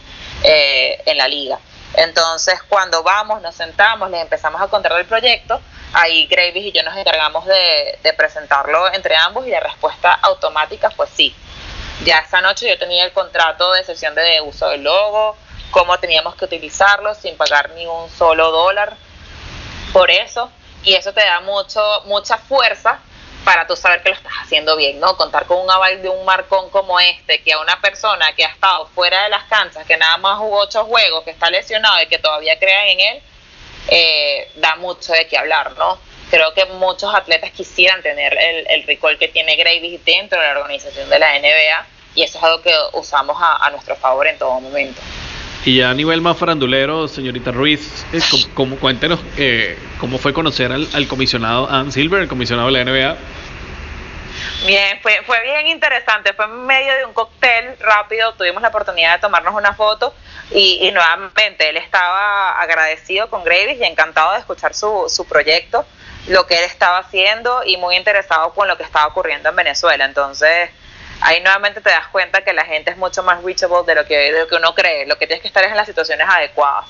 [0.45, 1.59] eh, en la liga.
[1.97, 5.61] Entonces, cuando vamos, nos sentamos, les empezamos a contar el proyecto,
[5.93, 11.07] ahí Gravis y yo nos encargamos de, presentarlo entre ambos y la respuesta automática fue
[11.09, 11.35] sí.
[12.05, 15.37] Ya esa noche yo tenía el contrato de sesión de uso del logo,
[15.75, 18.95] cómo teníamos que utilizarlo sin pagar ni un solo dólar
[19.93, 20.49] por eso
[20.85, 23.01] y eso te da mucho mucha fuerza
[23.45, 25.17] para tú saber que lo estás haciendo bien, ¿no?
[25.17, 28.49] Contar con un aval de un marcón como este, que a una persona que ha
[28.49, 32.07] estado fuera de las canchas, que nada más jugó ocho juegos, que está lesionado y
[32.07, 33.23] que todavía crean en él,
[33.89, 35.99] eh, da mucho de qué hablar, ¿no?
[36.31, 40.61] creo que muchos atletas quisieran tener el, el recall que tiene Gravis dentro de la
[40.61, 44.61] organización de la NBA y eso es algo que usamos a, nuestro favor en todo
[44.61, 45.01] momento.
[45.65, 48.21] Y ya a nivel más farandulero, señorita Ruiz, eh,
[48.53, 52.91] como, cuéntenos eh, cómo fue conocer al, al comisionado Ann Silver, el comisionado de la
[52.91, 53.17] NBA,
[54.67, 56.33] Bien, fue, fue bien interesante.
[56.33, 58.33] Fue en medio de un cóctel rápido.
[58.35, 60.15] Tuvimos la oportunidad de tomarnos una foto
[60.51, 65.87] y, nuevamente él estaba agradecido con Gravis y encantado de escuchar su, su proyecto,
[66.29, 70.05] lo que él estaba haciendo y muy interesado con lo que estaba ocurriendo en Venezuela.
[70.05, 70.71] Entonces,
[71.21, 74.17] ahí nuevamente te das cuenta que la gente es mucho más reachable de lo que,
[74.33, 75.07] de lo que uno cree.
[75.07, 76.87] Lo que tienes que estar es en las situaciones adecuadas.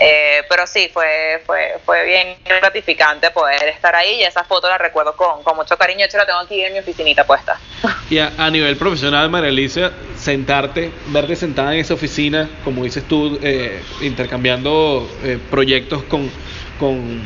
[0.00, 4.76] Eh, pero sí, fue, fue, fue bien gratificante poder estar ahí y esa foto la
[4.76, 6.00] recuerdo con, con mucho cariño.
[6.00, 7.58] De hecho, la tengo aquí en mi oficinita puesta.
[8.10, 13.38] Y a, nivel profesional, María Alicia, sentarte, verte sentada en esa oficina, como dices tú,
[13.42, 16.30] eh, intercambiando eh, proyectos con,
[16.78, 17.22] con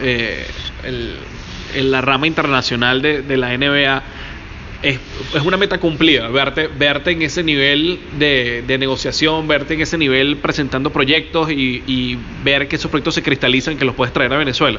[0.00, 1.18] el,
[1.74, 4.02] en la rama internacional de, de la NBA
[4.82, 5.00] es,
[5.34, 9.98] es, una meta cumplida, verte, verte en ese nivel de, de negociación, verte en ese
[9.98, 14.32] nivel presentando proyectos y, y, ver que esos proyectos se cristalizan, que los puedes traer
[14.32, 14.78] a Venezuela.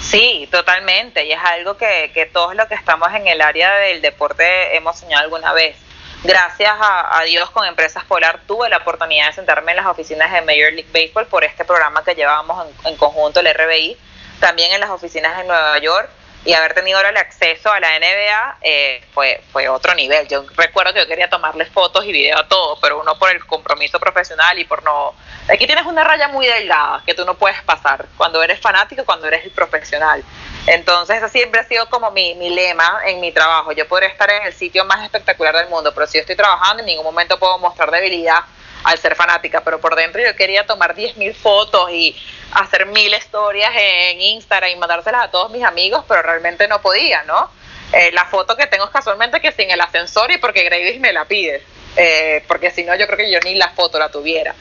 [0.00, 4.00] Sí, totalmente, y es algo que, que todos los que estamos en el área del
[4.00, 5.76] deporte hemos soñado alguna vez.
[6.22, 10.40] Gracias a, Dios con Empresas Polar tuve la oportunidad de sentarme en las oficinas de
[10.40, 13.96] Major League Baseball por este programa que llevábamos en, en conjunto, el RBI,
[14.40, 16.08] también en las oficinas de Nueva York
[16.44, 20.28] y haber tenido ahora el acceso a la NBA eh, fue, fue otro nivel.
[20.28, 23.44] Yo recuerdo que yo quería tomarle fotos y video a todo, pero uno por el
[23.46, 25.14] compromiso profesional y por no...
[25.48, 29.26] Aquí tienes una raya muy delgada que tú no puedes pasar cuando eres fanático cuando
[29.26, 30.22] eres el profesional.
[30.66, 33.72] Entonces, eso siempre ha sido como mi, mi lema en mi trabajo.
[33.72, 36.80] Yo podría estar en el sitio más espectacular del mundo, pero si yo estoy trabajando,
[36.80, 38.44] en ningún momento puedo mostrar debilidad
[38.84, 42.14] al ser fanática, pero por dentro yo quería tomar 10.000 fotos y
[42.52, 47.22] hacer mil historias en Instagram y mandárselas a todos mis amigos, pero realmente no podía,
[47.24, 47.50] ¿no?
[47.92, 51.12] Eh, la foto que tengo es casualmente que sin el ascensor y porque Gravis me
[51.12, 51.62] la pide,
[51.96, 54.54] eh, porque si no yo creo que yo ni la foto la tuviera.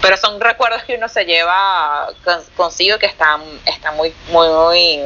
[0.00, 2.08] Pero son recuerdos que uno se lleva
[2.56, 5.00] consigo que están, están muy, muy, muy,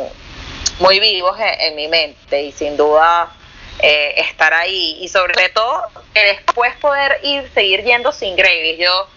[0.80, 3.32] muy vivos en mi mente y sin duda
[3.80, 8.78] eh, estar ahí y sobre todo que después poder ir, seguir yendo sin Gravis.
[8.78, 9.08] Yo,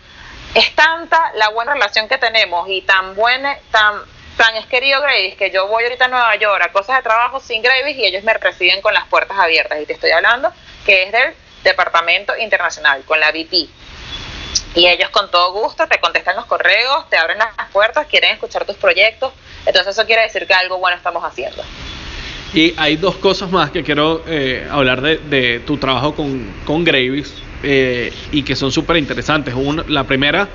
[0.54, 4.02] es tanta la buena relación que tenemos y tan buena, tan,
[4.38, 7.40] tan es querido Gravis que yo voy ahorita a Nueva York a cosas de trabajo
[7.40, 9.82] sin Gravis y ellos me reciben con las puertas abiertas.
[9.82, 10.54] Y te estoy hablando
[10.86, 13.68] que es del Departamento Internacional, con la VP.
[14.76, 18.66] Y ellos con todo gusto te contestan los correos, te abren las puertas, quieren escuchar
[18.66, 19.34] tus proyectos.
[19.66, 21.64] Entonces eso quiere decir que algo bueno estamos haciendo.
[22.54, 27.34] Y hay dos cosas más que quiero eh, hablar de, tu trabajo con, con Gravis
[27.64, 29.54] eh, y que son súper interesantes.
[29.88, 30.50] la primera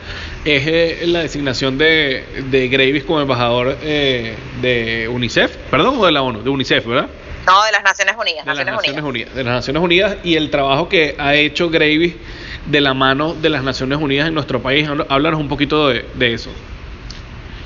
[0.45, 6.23] es eh, la designación de, de Gravis como embajador de UNICEF, perdón, o de la
[6.23, 7.09] ONU, de UNICEF, ¿verdad?
[7.47, 8.45] No, de las Naciones Unidas.
[8.45, 9.35] De las Naciones Unidas.
[9.35, 12.15] De las Naciones Unidas y el trabajo que ha hecho Gravis
[12.67, 14.87] de la mano de las Naciones Unidas en nuestro país.
[15.09, 16.51] Háblanos un poquito de, de eso.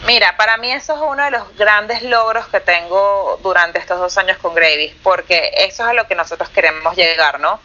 [0.07, 4.17] Mira, para mí eso es uno de los grandes logros que tengo durante estos dos
[4.19, 7.61] años con Gravis, porque eso es a lo que nosotros queremos llegar, ¿no?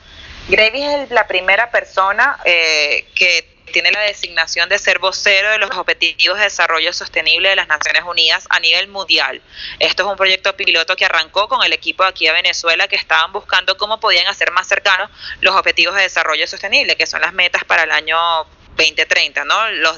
[0.48, 5.72] Gravis es la primera persona eh, que tiene la designación de ser vocero de los
[5.72, 9.42] Objetivos de Desarrollo Sostenible de las Naciones Unidas a nivel mundial.
[9.80, 12.96] Esto es un proyecto piloto que arrancó con el equipo de aquí a Venezuela que
[12.96, 15.10] estaban buscando cómo podían hacer más cercanos
[15.42, 18.18] los Objetivos de Desarrollo Sostenible, que son las metas para el año
[18.76, 19.70] 2030, ¿no?
[19.72, 19.98] Los,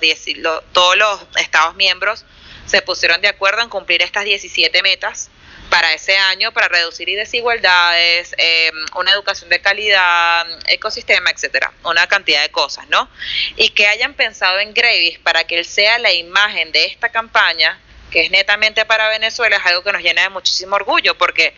[0.72, 2.26] todos los Estados miembros
[2.66, 5.30] se pusieron de acuerdo en cumplir estas 17 metas
[5.70, 12.42] para ese año para reducir desigualdades, eh, una educación de calidad, ecosistema, etcétera, una cantidad
[12.42, 13.10] de cosas, ¿no?
[13.56, 17.80] Y que hayan pensado en Gravis para que él sea la imagen de esta campaña,
[18.12, 21.54] que es netamente para Venezuela, es algo que nos llena de muchísimo orgullo, porque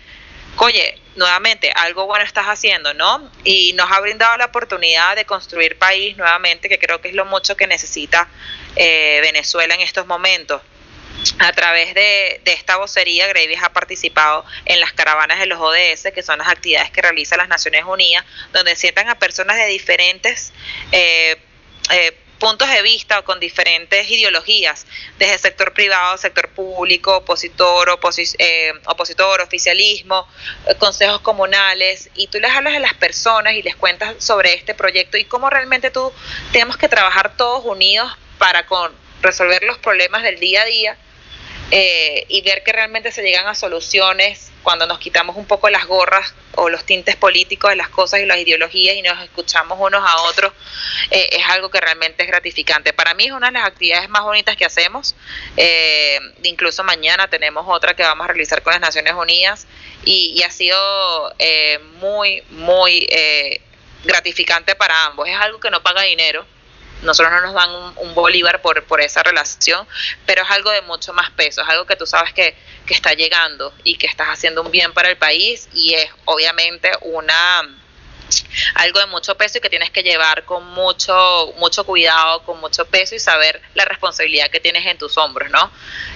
[0.59, 3.29] oye, nuevamente, algo bueno estás haciendo, ¿no?
[3.43, 7.25] Y nos ha brindado la oportunidad de construir país nuevamente, que creo que es lo
[7.25, 8.27] mucho que necesita
[8.75, 10.61] eh, Venezuela en estos momentos.
[11.39, 16.23] A través de, esta vocería, Gravis ha participado en las caravanas de los ODS, que
[16.23, 20.53] son las actividades que realiza las Naciones Unidas, donde sientan a personas de diferentes
[20.91, 21.35] eh,
[21.91, 24.87] eh, puntos de vista o con diferentes ideologías,
[25.17, 27.99] desde el sector privado, sector público, opositor,
[28.37, 30.27] eh, opositor, oficialismo,
[30.67, 34.73] eh, consejos comunales, y tú les hablas a las personas y les cuentas sobre este
[34.73, 36.11] proyecto y cómo realmente tú
[36.51, 40.97] tenemos que trabajar todos unidos para con, resolver los problemas del día a día
[41.71, 45.85] eh, y ver que realmente se llegan a soluciones cuando nos quitamos un poco las
[45.85, 50.03] gorras o los tintes políticos de las cosas y las ideologías y nos escuchamos unos
[50.05, 50.51] a otros,
[51.11, 52.93] eh, es algo que realmente es gratificante.
[52.93, 55.15] Para mí es una de las actividades más bonitas que hacemos.
[55.57, 59.67] Eh, incluso mañana tenemos otra que vamos a realizar con las Naciones Unidas
[60.03, 60.77] y, ha sido
[61.37, 63.07] eh, muy, muy
[64.03, 65.27] gratificante para ambos.
[65.27, 66.45] Es algo que no paga dinero
[67.01, 69.87] nosotros no nos dan un, bolívar por, por esa relación,
[70.25, 73.13] pero es algo de mucho más peso, es algo que tú sabes que, que está
[73.13, 77.63] llegando y que estás haciendo un bien para el país y es obviamente una
[78.75, 82.85] algo de mucho peso y que tienes que llevar con mucho mucho cuidado, con mucho
[82.85, 85.71] peso y saber la responsabilidad que tienes en tus hombros, ¿no?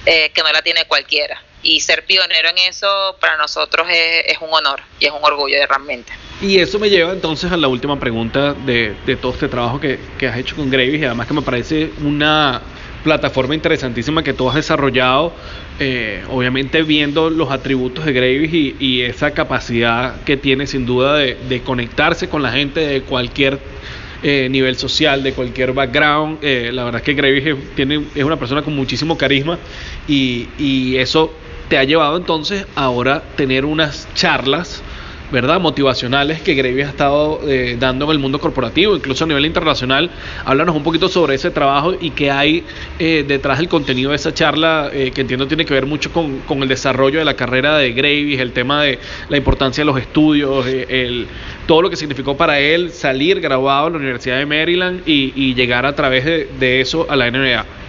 [0.06, 1.42] Eh, que no la tiene cualquiera.
[1.62, 6.12] Y ser pionero en eso para nosotros es, un honor y es un orgullo realmente.
[6.42, 9.98] Y eso me lleva entonces a la última pregunta de, de todo este trabajo que,
[10.18, 12.60] que, has hecho con Gravis y además que me parece una
[13.02, 15.32] plataforma interesantísima que tú has desarrollado,
[15.80, 21.62] eh, obviamente viendo los atributos de Gravis y, esa capacidad que tiene sin duda de,
[21.64, 23.58] conectarse con la gente de cualquier
[24.22, 26.38] eh, nivel social, de cualquier background.
[26.42, 29.58] Eh, la verdad es que Gravis es, tiene, es una persona con muchísimo carisma
[30.06, 31.34] y, y eso
[31.68, 34.82] te ha llevado entonces ahora tener unas charlas
[35.34, 35.60] ¿verdad?
[35.60, 40.08] motivacionales que Gravy ha estado eh, dando en el mundo corporativo, incluso a nivel internacional.
[40.44, 42.62] Háblanos un poquito sobre ese trabajo y qué hay
[43.00, 46.62] eh, detrás del contenido de esa charla, eh, que entiendo tiene que ver mucho con,
[46.62, 50.64] el desarrollo de la carrera de Gravy, el tema de la importancia de los estudios,
[50.66, 51.26] el,
[51.66, 55.54] todo lo que significó para él salir graduado en la Universidad de Maryland y, y
[55.54, 57.83] llegar a través de, de eso a la NBA.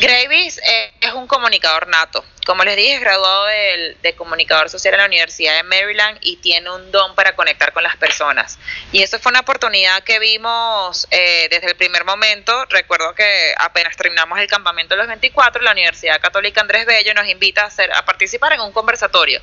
[0.00, 0.60] Gravis
[1.00, 2.24] es un comunicador nato.
[2.44, 6.70] Como les dije, es graduado de, comunicador social en la Universidad de Maryland y tiene
[6.70, 8.58] un don para conectar con las personas.
[8.90, 12.64] Y eso fue una oportunidad que vimos eh, desde el primer momento.
[12.66, 17.28] Recuerdo que apenas terminamos el campamento de los 24, la Universidad Católica Andrés Bello nos
[17.28, 19.40] invita a, hacer, a participar en un conversatorio.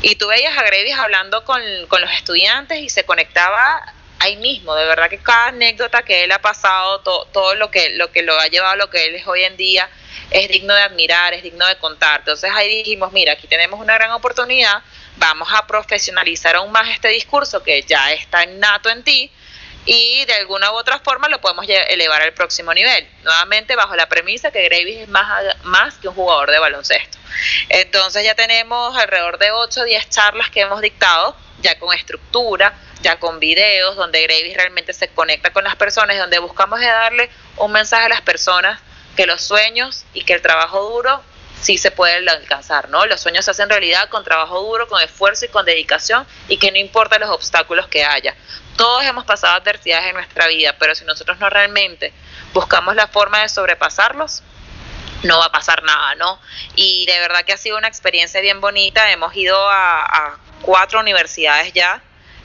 [0.00, 3.82] Y tú veías a Gravis hablando con, con los estudiantes y se conectaba
[4.18, 8.10] ahí mismo, de verdad que cada anécdota que él ha pasado, todo lo que, lo
[8.12, 9.88] que lo ha llevado a lo que él es hoy en día,
[10.30, 12.20] es digno de admirar, es digno de contar.
[12.20, 14.82] Entonces ahí dijimos, mira, aquí tenemos una gran oportunidad,
[15.16, 19.30] vamos a profesionalizar aún más este discurso que ya está innato en ti
[19.84, 23.08] y de alguna u otra forma lo podemos elevar al próximo nivel.
[23.24, 27.18] Nuevamente bajo la premisa que Gravis es más, más que un jugador de baloncesto.
[27.68, 32.74] Entonces ya tenemos alrededor de 8 o 10 charlas que hemos dictado, ya con estructura,
[33.00, 37.72] ya con videos, donde Gravis realmente se conecta con las personas, donde buscamos darle un
[37.72, 38.80] mensaje a las personas
[39.16, 41.22] que los sueños y que el trabajo duro
[41.62, 43.06] sí se pueden alcanzar, ¿no?
[43.06, 46.72] Los sueños se hacen realidad con trabajo duro, con esfuerzo y con dedicación y que
[46.72, 48.34] no importa los obstáculos que haya.
[48.76, 52.12] Todos hemos pasado adversidades en nuestra vida, pero si nosotros no realmente
[52.52, 54.42] buscamos la forma de sobrepasarlos,
[55.22, 56.40] no va a pasar nada, ¿no?
[56.74, 59.12] Y de verdad que ha sido una experiencia bien bonita.
[59.12, 62.02] Hemos ido a, a cuatro universidades ya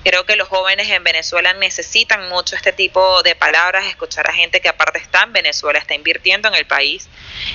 [0.08, 4.62] Creo que los jóvenes en Venezuela necesitan mucho este tipo de palabras, escuchar a gente
[4.62, 7.10] que aparte está en Venezuela, está invirtiendo en el país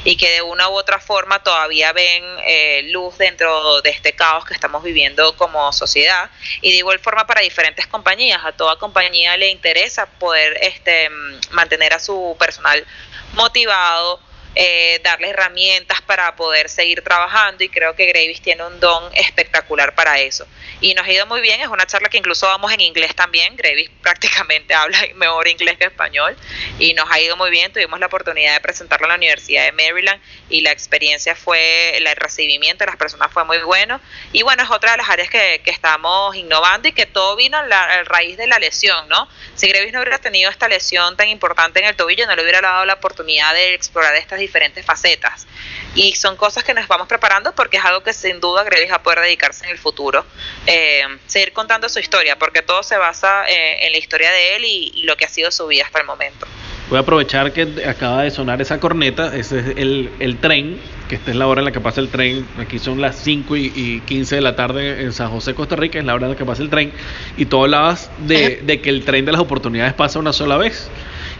[0.04, 4.44] y que de una u otra forma todavía ven eh, luz dentro de este caos
[4.44, 6.30] que estamos viviendo como sociedad.
[6.60, 11.08] Y de igual forma para diferentes compañías, a toda compañía le interesa poder este,
[11.52, 12.84] mantener a su personal
[13.32, 14.20] motivado,
[14.54, 19.94] eh, darle herramientas para poder seguir trabajando y creo que Gravis tiene un don espectacular
[19.94, 20.46] para eso.
[20.80, 23.56] Y nos ha ido muy bien, es una charla que incluso vamos en inglés también,
[23.56, 26.36] Gravis prácticamente habla mejor inglés que español
[26.78, 29.72] y nos ha ido muy bien, tuvimos la oportunidad de presentarlo en la Universidad de
[29.72, 34.00] Maryland y la experiencia fue, el recibimiento de las personas fue muy bueno
[34.32, 37.56] y bueno, es otra de las áreas que, que estamos innovando y que todo vino
[37.56, 39.28] a, la, raíz de la lesión, ¿no?
[39.54, 42.60] Si Gravis no hubiera tenido esta lesión tan importante en el tobillo, no le hubiera
[42.60, 45.46] dado la oportunidad de explorar estas diferentes facetas.
[45.94, 48.96] Y son cosas que nos vamos preparando porque es algo que sin duda Grevis va
[48.96, 50.24] a poder dedicarse en el futuro.
[50.66, 54.64] Eh, seguir contando su historia, porque todo se basa eh, en la historia de él
[54.64, 56.46] y, y, lo que ha sido su vida hasta el momento.
[56.88, 60.78] Voy a aprovechar que acaba de sonar esa corneta, ese es el, el tren,
[61.08, 62.46] que esta es la hora en la que pasa el tren.
[62.58, 65.98] Aquí son las 5 y, y 15 de la tarde en San José, Costa Rica,
[65.98, 66.92] es la hora en la que pasa el tren.
[67.36, 70.90] Y tú hablabas de, de que el tren de las oportunidades pasa una sola vez.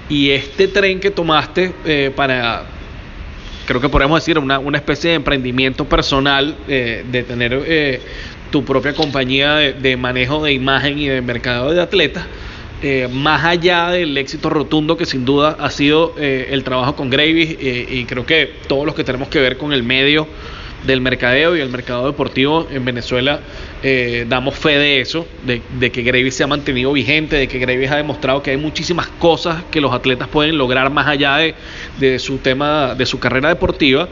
[0.09, 2.65] Y este tren que tomaste eh, para
[3.67, 8.01] creo que podemos decir, una, una especie de emprendimiento personal, eh, de tener eh,
[8.51, 12.27] tu propia compañía de, manejo de imagen y de mercado de atletas,
[12.83, 17.57] eh, más allá del éxito rotundo que sin duda ha sido el trabajo con Gravis,
[17.61, 20.27] y creo que todos los que tenemos que ver con el medio,
[20.85, 23.41] del mercadeo y el mercado deportivo en Venezuela
[23.83, 27.87] eh, damos fe de eso, de, que Gravy se ha mantenido vigente, de que Gravy
[27.87, 31.37] ha demostrado que hay muchísimas cosas que los atletas pueden lograr más allá
[31.99, 34.09] de, su tema, de su carrera deportiva.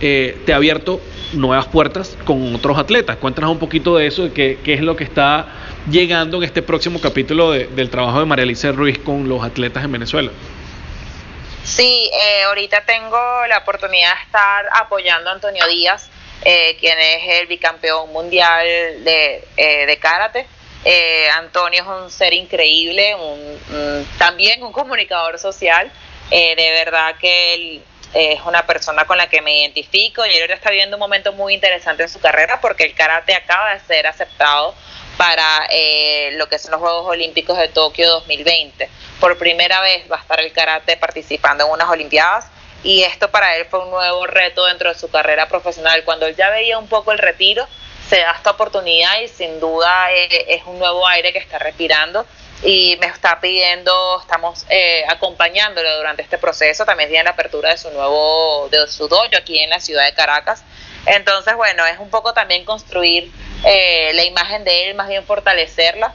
[0.00, 1.00] Eh, te ha abierto
[1.32, 3.16] nuevas puertas con otros atletas.
[3.16, 5.46] Cuéntanos un poquito de eso, de qué, es lo que está
[5.90, 9.92] llegando en este próximo capítulo del trabajo de María Alicia Ruiz con los atletas en
[9.92, 10.30] Venezuela.
[11.64, 13.18] Sí, eh, ahorita tengo
[13.48, 16.10] la oportunidad de estar apoyando a Antonio Díaz,
[16.42, 18.66] eh, quien es el bicampeón mundial
[19.04, 20.46] de, eh, de karate.
[21.36, 25.90] Antonio es un ser increíble, un, también un comunicador social.
[26.30, 27.82] de verdad que él
[28.14, 31.32] es una persona con la que me identifico y él ahora está viviendo un momento
[31.32, 34.74] muy interesante en su carrera porque el karate acaba de ser aceptado
[35.16, 38.88] para eh, lo que son los Juegos Olímpicos de Tokio 2020.
[39.20, 42.46] Por primera vez va a estar el karate participando en unas Olimpiadas
[42.84, 46.04] y esto para él fue un nuevo reto dentro de su carrera profesional.
[46.04, 47.66] Cuando él ya veía un poco el retiro,
[48.08, 52.26] se da esta oportunidad y sin duda eh, es un nuevo aire que está respirando
[52.62, 57.78] y me está pidiendo, estamos eh, acompañándolo durante este proceso, también tiene la apertura de
[57.78, 60.62] su nuevo, de su dojo aquí en la ciudad de Caracas.
[61.06, 63.30] Entonces, bueno, es un poco también construir
[63.64, 66.14] eh, la imagen de él, más bien fortalecerla.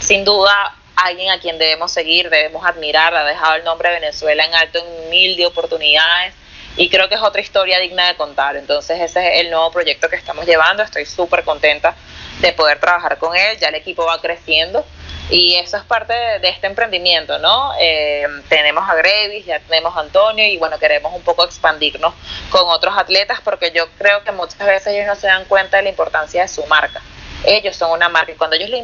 [0.00, 4.44] Sin duda, alguien a quien debemos seguir, debemos admirar, ha dejado el nombre de Venezuela
[4.44, 6.34] en alto en mil de oportunidades
[6.76, 8.56] y creo que es otra historia digna de contar.
[8.56, 11.94] Entonces ese es el nuevo proyecto que estamos llevando, estoy súper contenta
[12.40, 14.84] de poder trabajar con él, ya el equipo va creciendo
[15.30, 17.72] y eso es parte de, este emprendimiento, ¿no?
[17.80, 22.12] Eh, tenemos a Grevis, ya tenemos a Antonio y bueno, queremos un poco expandirnos
[22.50, 25.84] con otros atletas porque yo creo que muchas veces ellos no se dan cuenta de
[25.84, 27.00] la importancia de su marca.
[27.46, 28.78] Ellos son una marca y cuando ellos lo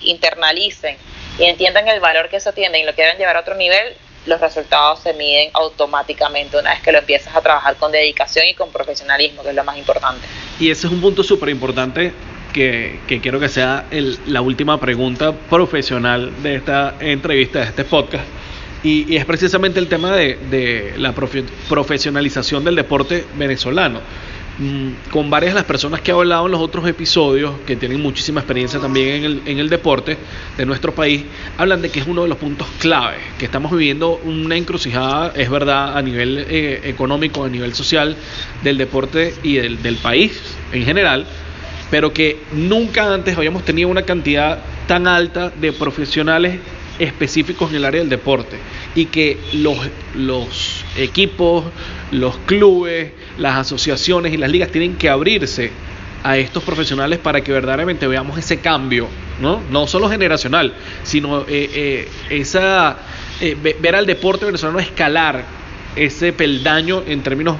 [0.00, 0.96] internalicen
[1.38, 3.94] y entiendan el valor que eso tiene y lo quieren llevar a otro nivel,
[4.26, 8.54] los resultados se miden automáticamente una vez que lo empiezas a trabajar con dedicación y
[8.54, 10.26] con profesionalismo, que es lo más importante.
[10.58, 12.12] Y ese es un punto súper importante
[12.52, 13.86] que, quiero que sea
[14.26, 18.24] la última pregunta profesional de esta entrevista, de este podcast.
[18.82, 24.00] Y, es precisamente el tema de, la profesionalización del deporte venezolano.
[24.60, 27.98] Mm, con varias de las personas que he hablado en los otros episodios, que tienen
[28.02, 30.18] muchísima experiencia también en el, deporte
[30.58, 31.24] de nuestro país,
[31.56, 35.48] hablan de que es uno de los puntos claves, que estamos viviendo una encrucijada, es
[35.48, 38.18] verdad, a nivel eh, económico, a nivel social,
[38.62, 40.38] del deporte y del, país
[40.72, 41.24] en general,
[41.90, 46.58] pero que nunca antes habíamos tenido una cantidad tan alta de profesionales
[46.98, 48.58] específicos en el área del deporte
[48.94, 51.64] y que los equipos,
[52.10, 55.72] los clubes, las asociaciones y las ligas tienen que abrirse
[56.22, 59.08] a estos profesionales para que verdaderamente veamos ese cambio,
[59.40, 62.98] no, no solo generacional, sino eh, eh, esa,
[63.40, 65.44] eh, ver al deporte venezolano escalar
[65.96, 67.56] ese peldaño en términos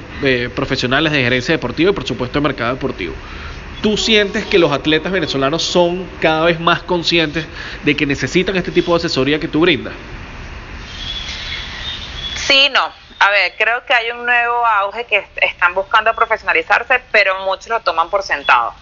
[0.55, 3.13] profesionales de gerencia deportiva y por supuesto de mercado deportivo.
[3.81, 7.45] ¿Tú sientes que los atletas venezolanos son cada vez más conscientes
[7.83, 9.93] de que necesitan este tipo de asesoría que tú brindas?
[12.35, 13.00] Sí, no.
[13.21, 17.79] A ver, creo que hay un nuevo auge que están buscando profesionalizarse, pero muchos lo
[17.81, 18.73] toman por sentado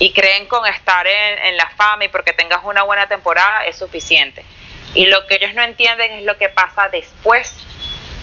[0.00, 3.78] y creen con estar en, en, la fama y porque tengas una buena temporada es
[3.78, 4.44] suficiente.
[4.94, 7.54] Y lo que ellos no entienden es lo que pasa después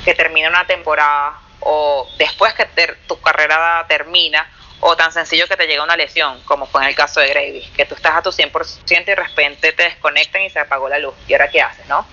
[0.03, 2.67] que termina una temporada o después que
[3.07, 4.45] tu carrera termina
[4.81, 7.71] o tan sencillo que te llega una lesión, como fue en el caso de Gravy,
[7.73, 10.99] que tú estás a tu 100% y de repente te desconectan y se apagó la
[10.99, 11.13] luz.
[11.25, 12.05] ¿Y ahora qué haces, no?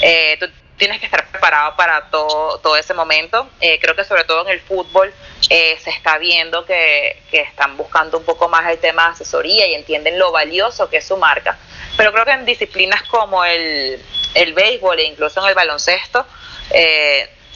[0.00, 3.48] Eh, tú tienes que estar preparado para todo, todo ese momento.
[3.60, 5.12] Eh, creo que sobre todo en el fútbol
[5.50, 9.66] eh, se está viendo que, que, están buscando un poco más el tema de asesoría
[9.66, 11.58] y entienden lo valioso que es su marca.
[11.96, 14.02] Pero creo que en disciplinas como el,
[14.34, 16.26] el béisbol e incluso en el baloncesto,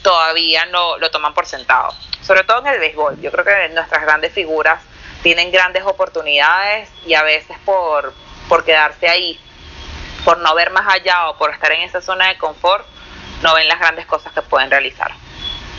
[0.01, 1.93] todavía no lo toman por sentado
[2.29, 3.19] sobre todo en el béisbol.
[3.21, 4.83] Yo creo que nuestras grandes figuras
[5.23, 8.13] tienen grandes oportunidades y a veces por,
[8.47, 9.39] por quedarse ahí,
[10.23, 12.85] por no ver más allá o por estar en esa zona de confort,
[13.43, 15.11] no ven las grandes cosas que pueden realizar.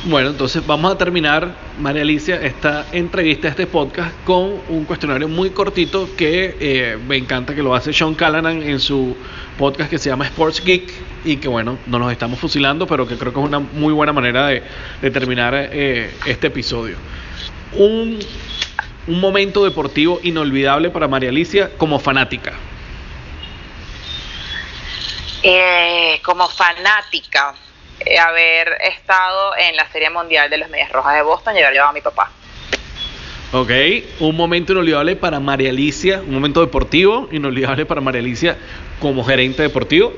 [0.04, 5.50] Bueno, entonces vamos a terminar, María Alicia, esta entrevista, este podcast, con un cuestionario muy
[5.50, 9.14] cortito que eh, me encanta que lo hace Sean Callanan en su
[9.58, 10.90] podcast que se llama Sports Geek
[11.26, 14.14] y que bueno, no nos estamos fusilando, pero que creo que es una muy buena
[14.14, 14.62] manera de,
[15.10, 16.96] terminar eh, este episodio.
[17.74, 18.20] Un,
[19.06, 22.54] un momento deportivo inolvidable para María Alicia como fanática.
[25.42, 27.54] Eh, como fanática
[28.00, 31.72] eh, haber estado en la Serie Mundial de los Medias Rojas de Boston y haber
[31.72, 32.30] llevado a mi papá.
[33.52, 33.70] Ok,
[34.20, 38.56] un momento inolvidable para María Alicia, un momento deportivo inolvidable para María Alicia
[39.00, 40.12] como gerente deportivo.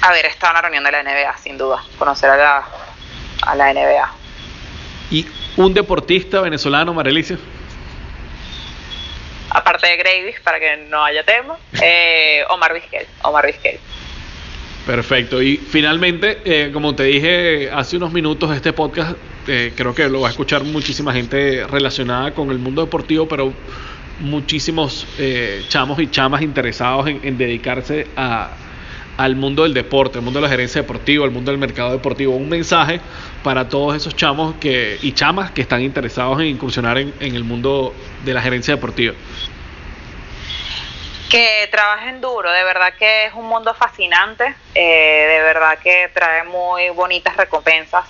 [0.00, 2.64] Haber estado en la reunión de la NBA, sin duda, conocer a la,
[3.42, 4.10] a la NBA.
[5.10, 7.38] ¿Y un deportista venezolano, Marelicia?
[9.54, 13.06] Aparte de Gravis, para que no haya tema, eh, Omar Vizquel.
[13.22, 13.78] Omar Vizquel.
[14.86, 15.40] Perfecto.
[15.40, 20.20] Y finalmente, eh, como te dije hace unos minutos, este podcast eh, creo que lo
[20.20, 23.52] va a escuchar muchísima gente relacionada con el mundo deportivo, pero
[24.20, 28.06] muchísimos eh, chamos y chamas interesados en, dedicarse
[29.16, 32.36] al mundo del deporte, al mundo de la gerencia deportiva, al mundo del mercado deportivo.
[32.36, 33.00] Un mensaje
[33.42, 37.94] para todos esos chamos que, y chamas que están interesados en incursionar en el mundo
[38.24, 39.14] de la gerencia deportiva
[41.30, 46.44] que trabajen duro, de verdad que es un mundo fascinante, eh, de verdad que trae
[46.44, 48.04] muy bonitas recompensas,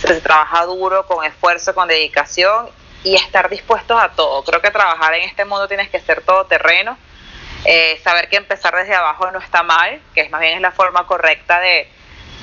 [0.00, 2.68] se trabaja duro, con esfuerzo, con dedicación
[3.04, 4.42] y estar dispuestos a todo.
[4.44, 6.96] Creo que trabajar en este mundo tienes que ser todoterreno,
[7.64, 10.72] eh, saber que empezar desde abajo no está mal, que es más bien es la
[10.72, 11.88] forma correcta de,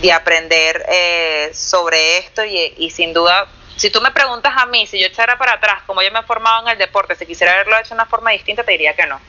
[0.01, 4.85] de aprender eh, sobre esto y, y sin duda si tú me preguntas a mí,
[4.87, 7.53] si yo echara para atrás, como yo me he formado en el deporte, si quisiera
[7.53, 9.21] haberlo hecho de una forma distinta, te diría que no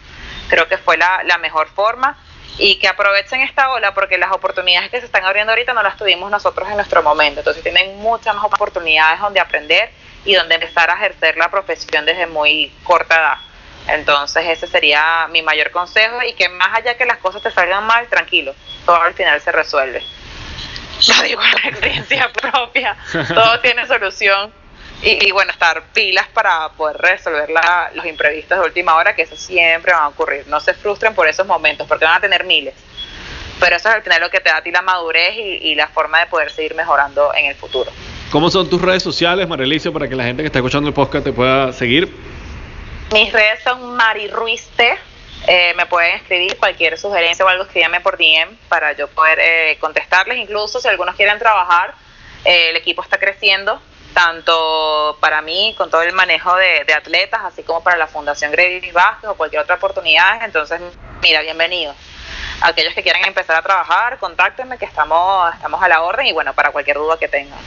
[0.50, 2.18] creo que fue la, la mejor forma
[2.58, 5.96] y que aprovechen esta ola porque las oportunidades que se están abriendo ahorita no las
[5.96, 7.40] tuvimos nosotros en nuestro momento.
[7.40, 9.90] Entonces tienen muchas más oportunidades donde aprender
[10.24, 13.36] y donde empezar a ejercer la profesión desde muy corta edad.
[13.88, 17.84] Entonces ese sería mi mayor consejo y que más allá que las cosas te salgan
[17.86, 20.02] mal, tranquilo, todo al final se resuelve.
[21.08, 22.96] Lo digo en experiencia propia,
[23.34, 24.52] todo tiene solución
[25.02, 27.48] y, bueno, estar pilas para poder resolver
[27.94, 30.46] los imprevistos de última hora, que eso siempre van a ocurrir.
[30.46, 32.74] No se frustren por esos momentos, porque van a tener miles.
[33.58, 35.88] Pero eso es al final lo que te da a ti la madurez y, la
[35.88, 37.90] forma de poder seguir mejorando en el futuro.
[38.30, 41.24] ¿Cómo son tus redes sociales, Marelicia, para que la gente que está escuchando el podcast
[41.24, 42.14] te pueda seguir?
[43.12, 44.98] Mis redes son mariruiste.
[45.46, 49.78] Eh, me pueden escribir cualquier sugerencia o algo, escríbanme por DM para yo poder eh,
[49.80, 50.38] contestarles.
[50.38, 51.94] Incluso si algunos quieren trabajar,
[52.44, 53.80] eh, el equipo está creciendo
[54.14, 58.92] tanto para mí con todo el manejo de, atletas, así como para la Fundación Grevis
[58.92, 60.44] Vázquez o cualquier otra oportunidad.
[60.44, 60.80] Entonces,
[61.22, 61.96] mira, bienvenidos.
[62.60, 66.52] Aquellos que quieran empezar a trabajar, contáctenme que estamos, estamos a la orden y bueno,
[66.52, 67.58] para cualquier duda que tengan.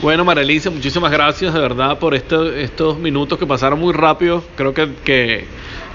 [0.00, 4.44] Bueno, Marelicia, muchísimas gracias de verdad por estos minutos que pasaron muy rápido.
[4.54, 5.48] Creo que, que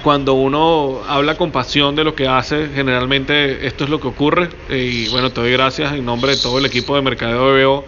[0.04, 4.50] cuando uno habla con pasión de lo que hace, generalmente esto es lo que ocurre.
[4.70, 7.86] Y bueno, te doy gracias en nombre de todo el equipo de Mercadeo BBO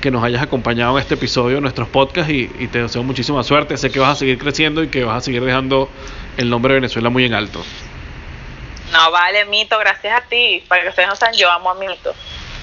[0.00, 3.76] que nos hayas acompañado en este episodio de nuestros podcasts y, te deseo muchísima suerte.
[3.76, 5.88] Sé que vas a seguir creciendo y que vas a seguir dejando
[6.36, 7.64] el nombre de Venezuela muy en alto.
[8.92, 10.64] No, vale, Mito, gracias a ti.
[10.68, 12.14] Para que ustedes no sepan, yo amo a Mito.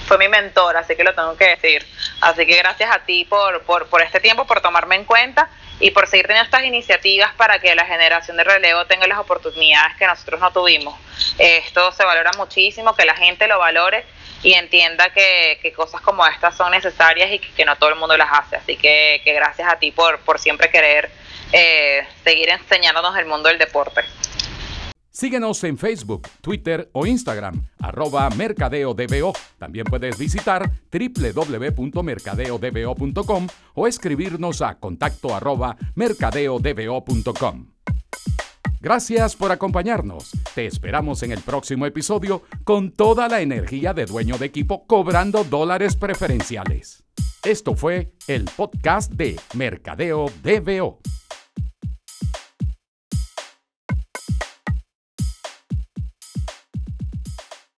[0.06, 1.86] Fue mi mentor, así que lo tengo que decir.
[2.20, 5.48] Así que gracias a ti por, por, por este tiempo, por tomarme en cuenta
[5.80, 9.96] y por seguir teniendo estas iniciativas para que la generación de relevo tenga las oportunidades
[9.96, 10.94] que nosotros no tuvimos.
[11.38, 14.04] Esto se valora muchísimo, que la gente lo valore
[14.44, 18.28] y entienda que, cosas como estas son necesarias y que, no todo el mundo las
[18.30, 18.54] hace.
[18.56, 21.10] Así que, gracias a ti por, por siempre querer
[21.50, 24.02] eh, seguir enseñándonos el mundo del deporte.
[25.10, 29.32] Síguenos en Facebook, Twitter o Instagram, arroba mercadeodbo.
[29.58, 37.68] También puedes visitar www.mercadeodbo.com o escribirnos a contacto arroba mercadeodbo.com.
[38.84, 40.32] Gracias por acompañarnos.
[40.54, 45.42] Te esperamos en el próximo episodio con toda la energía de dueño de equipo cobrando
[45.42, 47.02] dólares preferenciales.
[47.42, 51.00] Esto fue el podcast de Mercadeo DBO.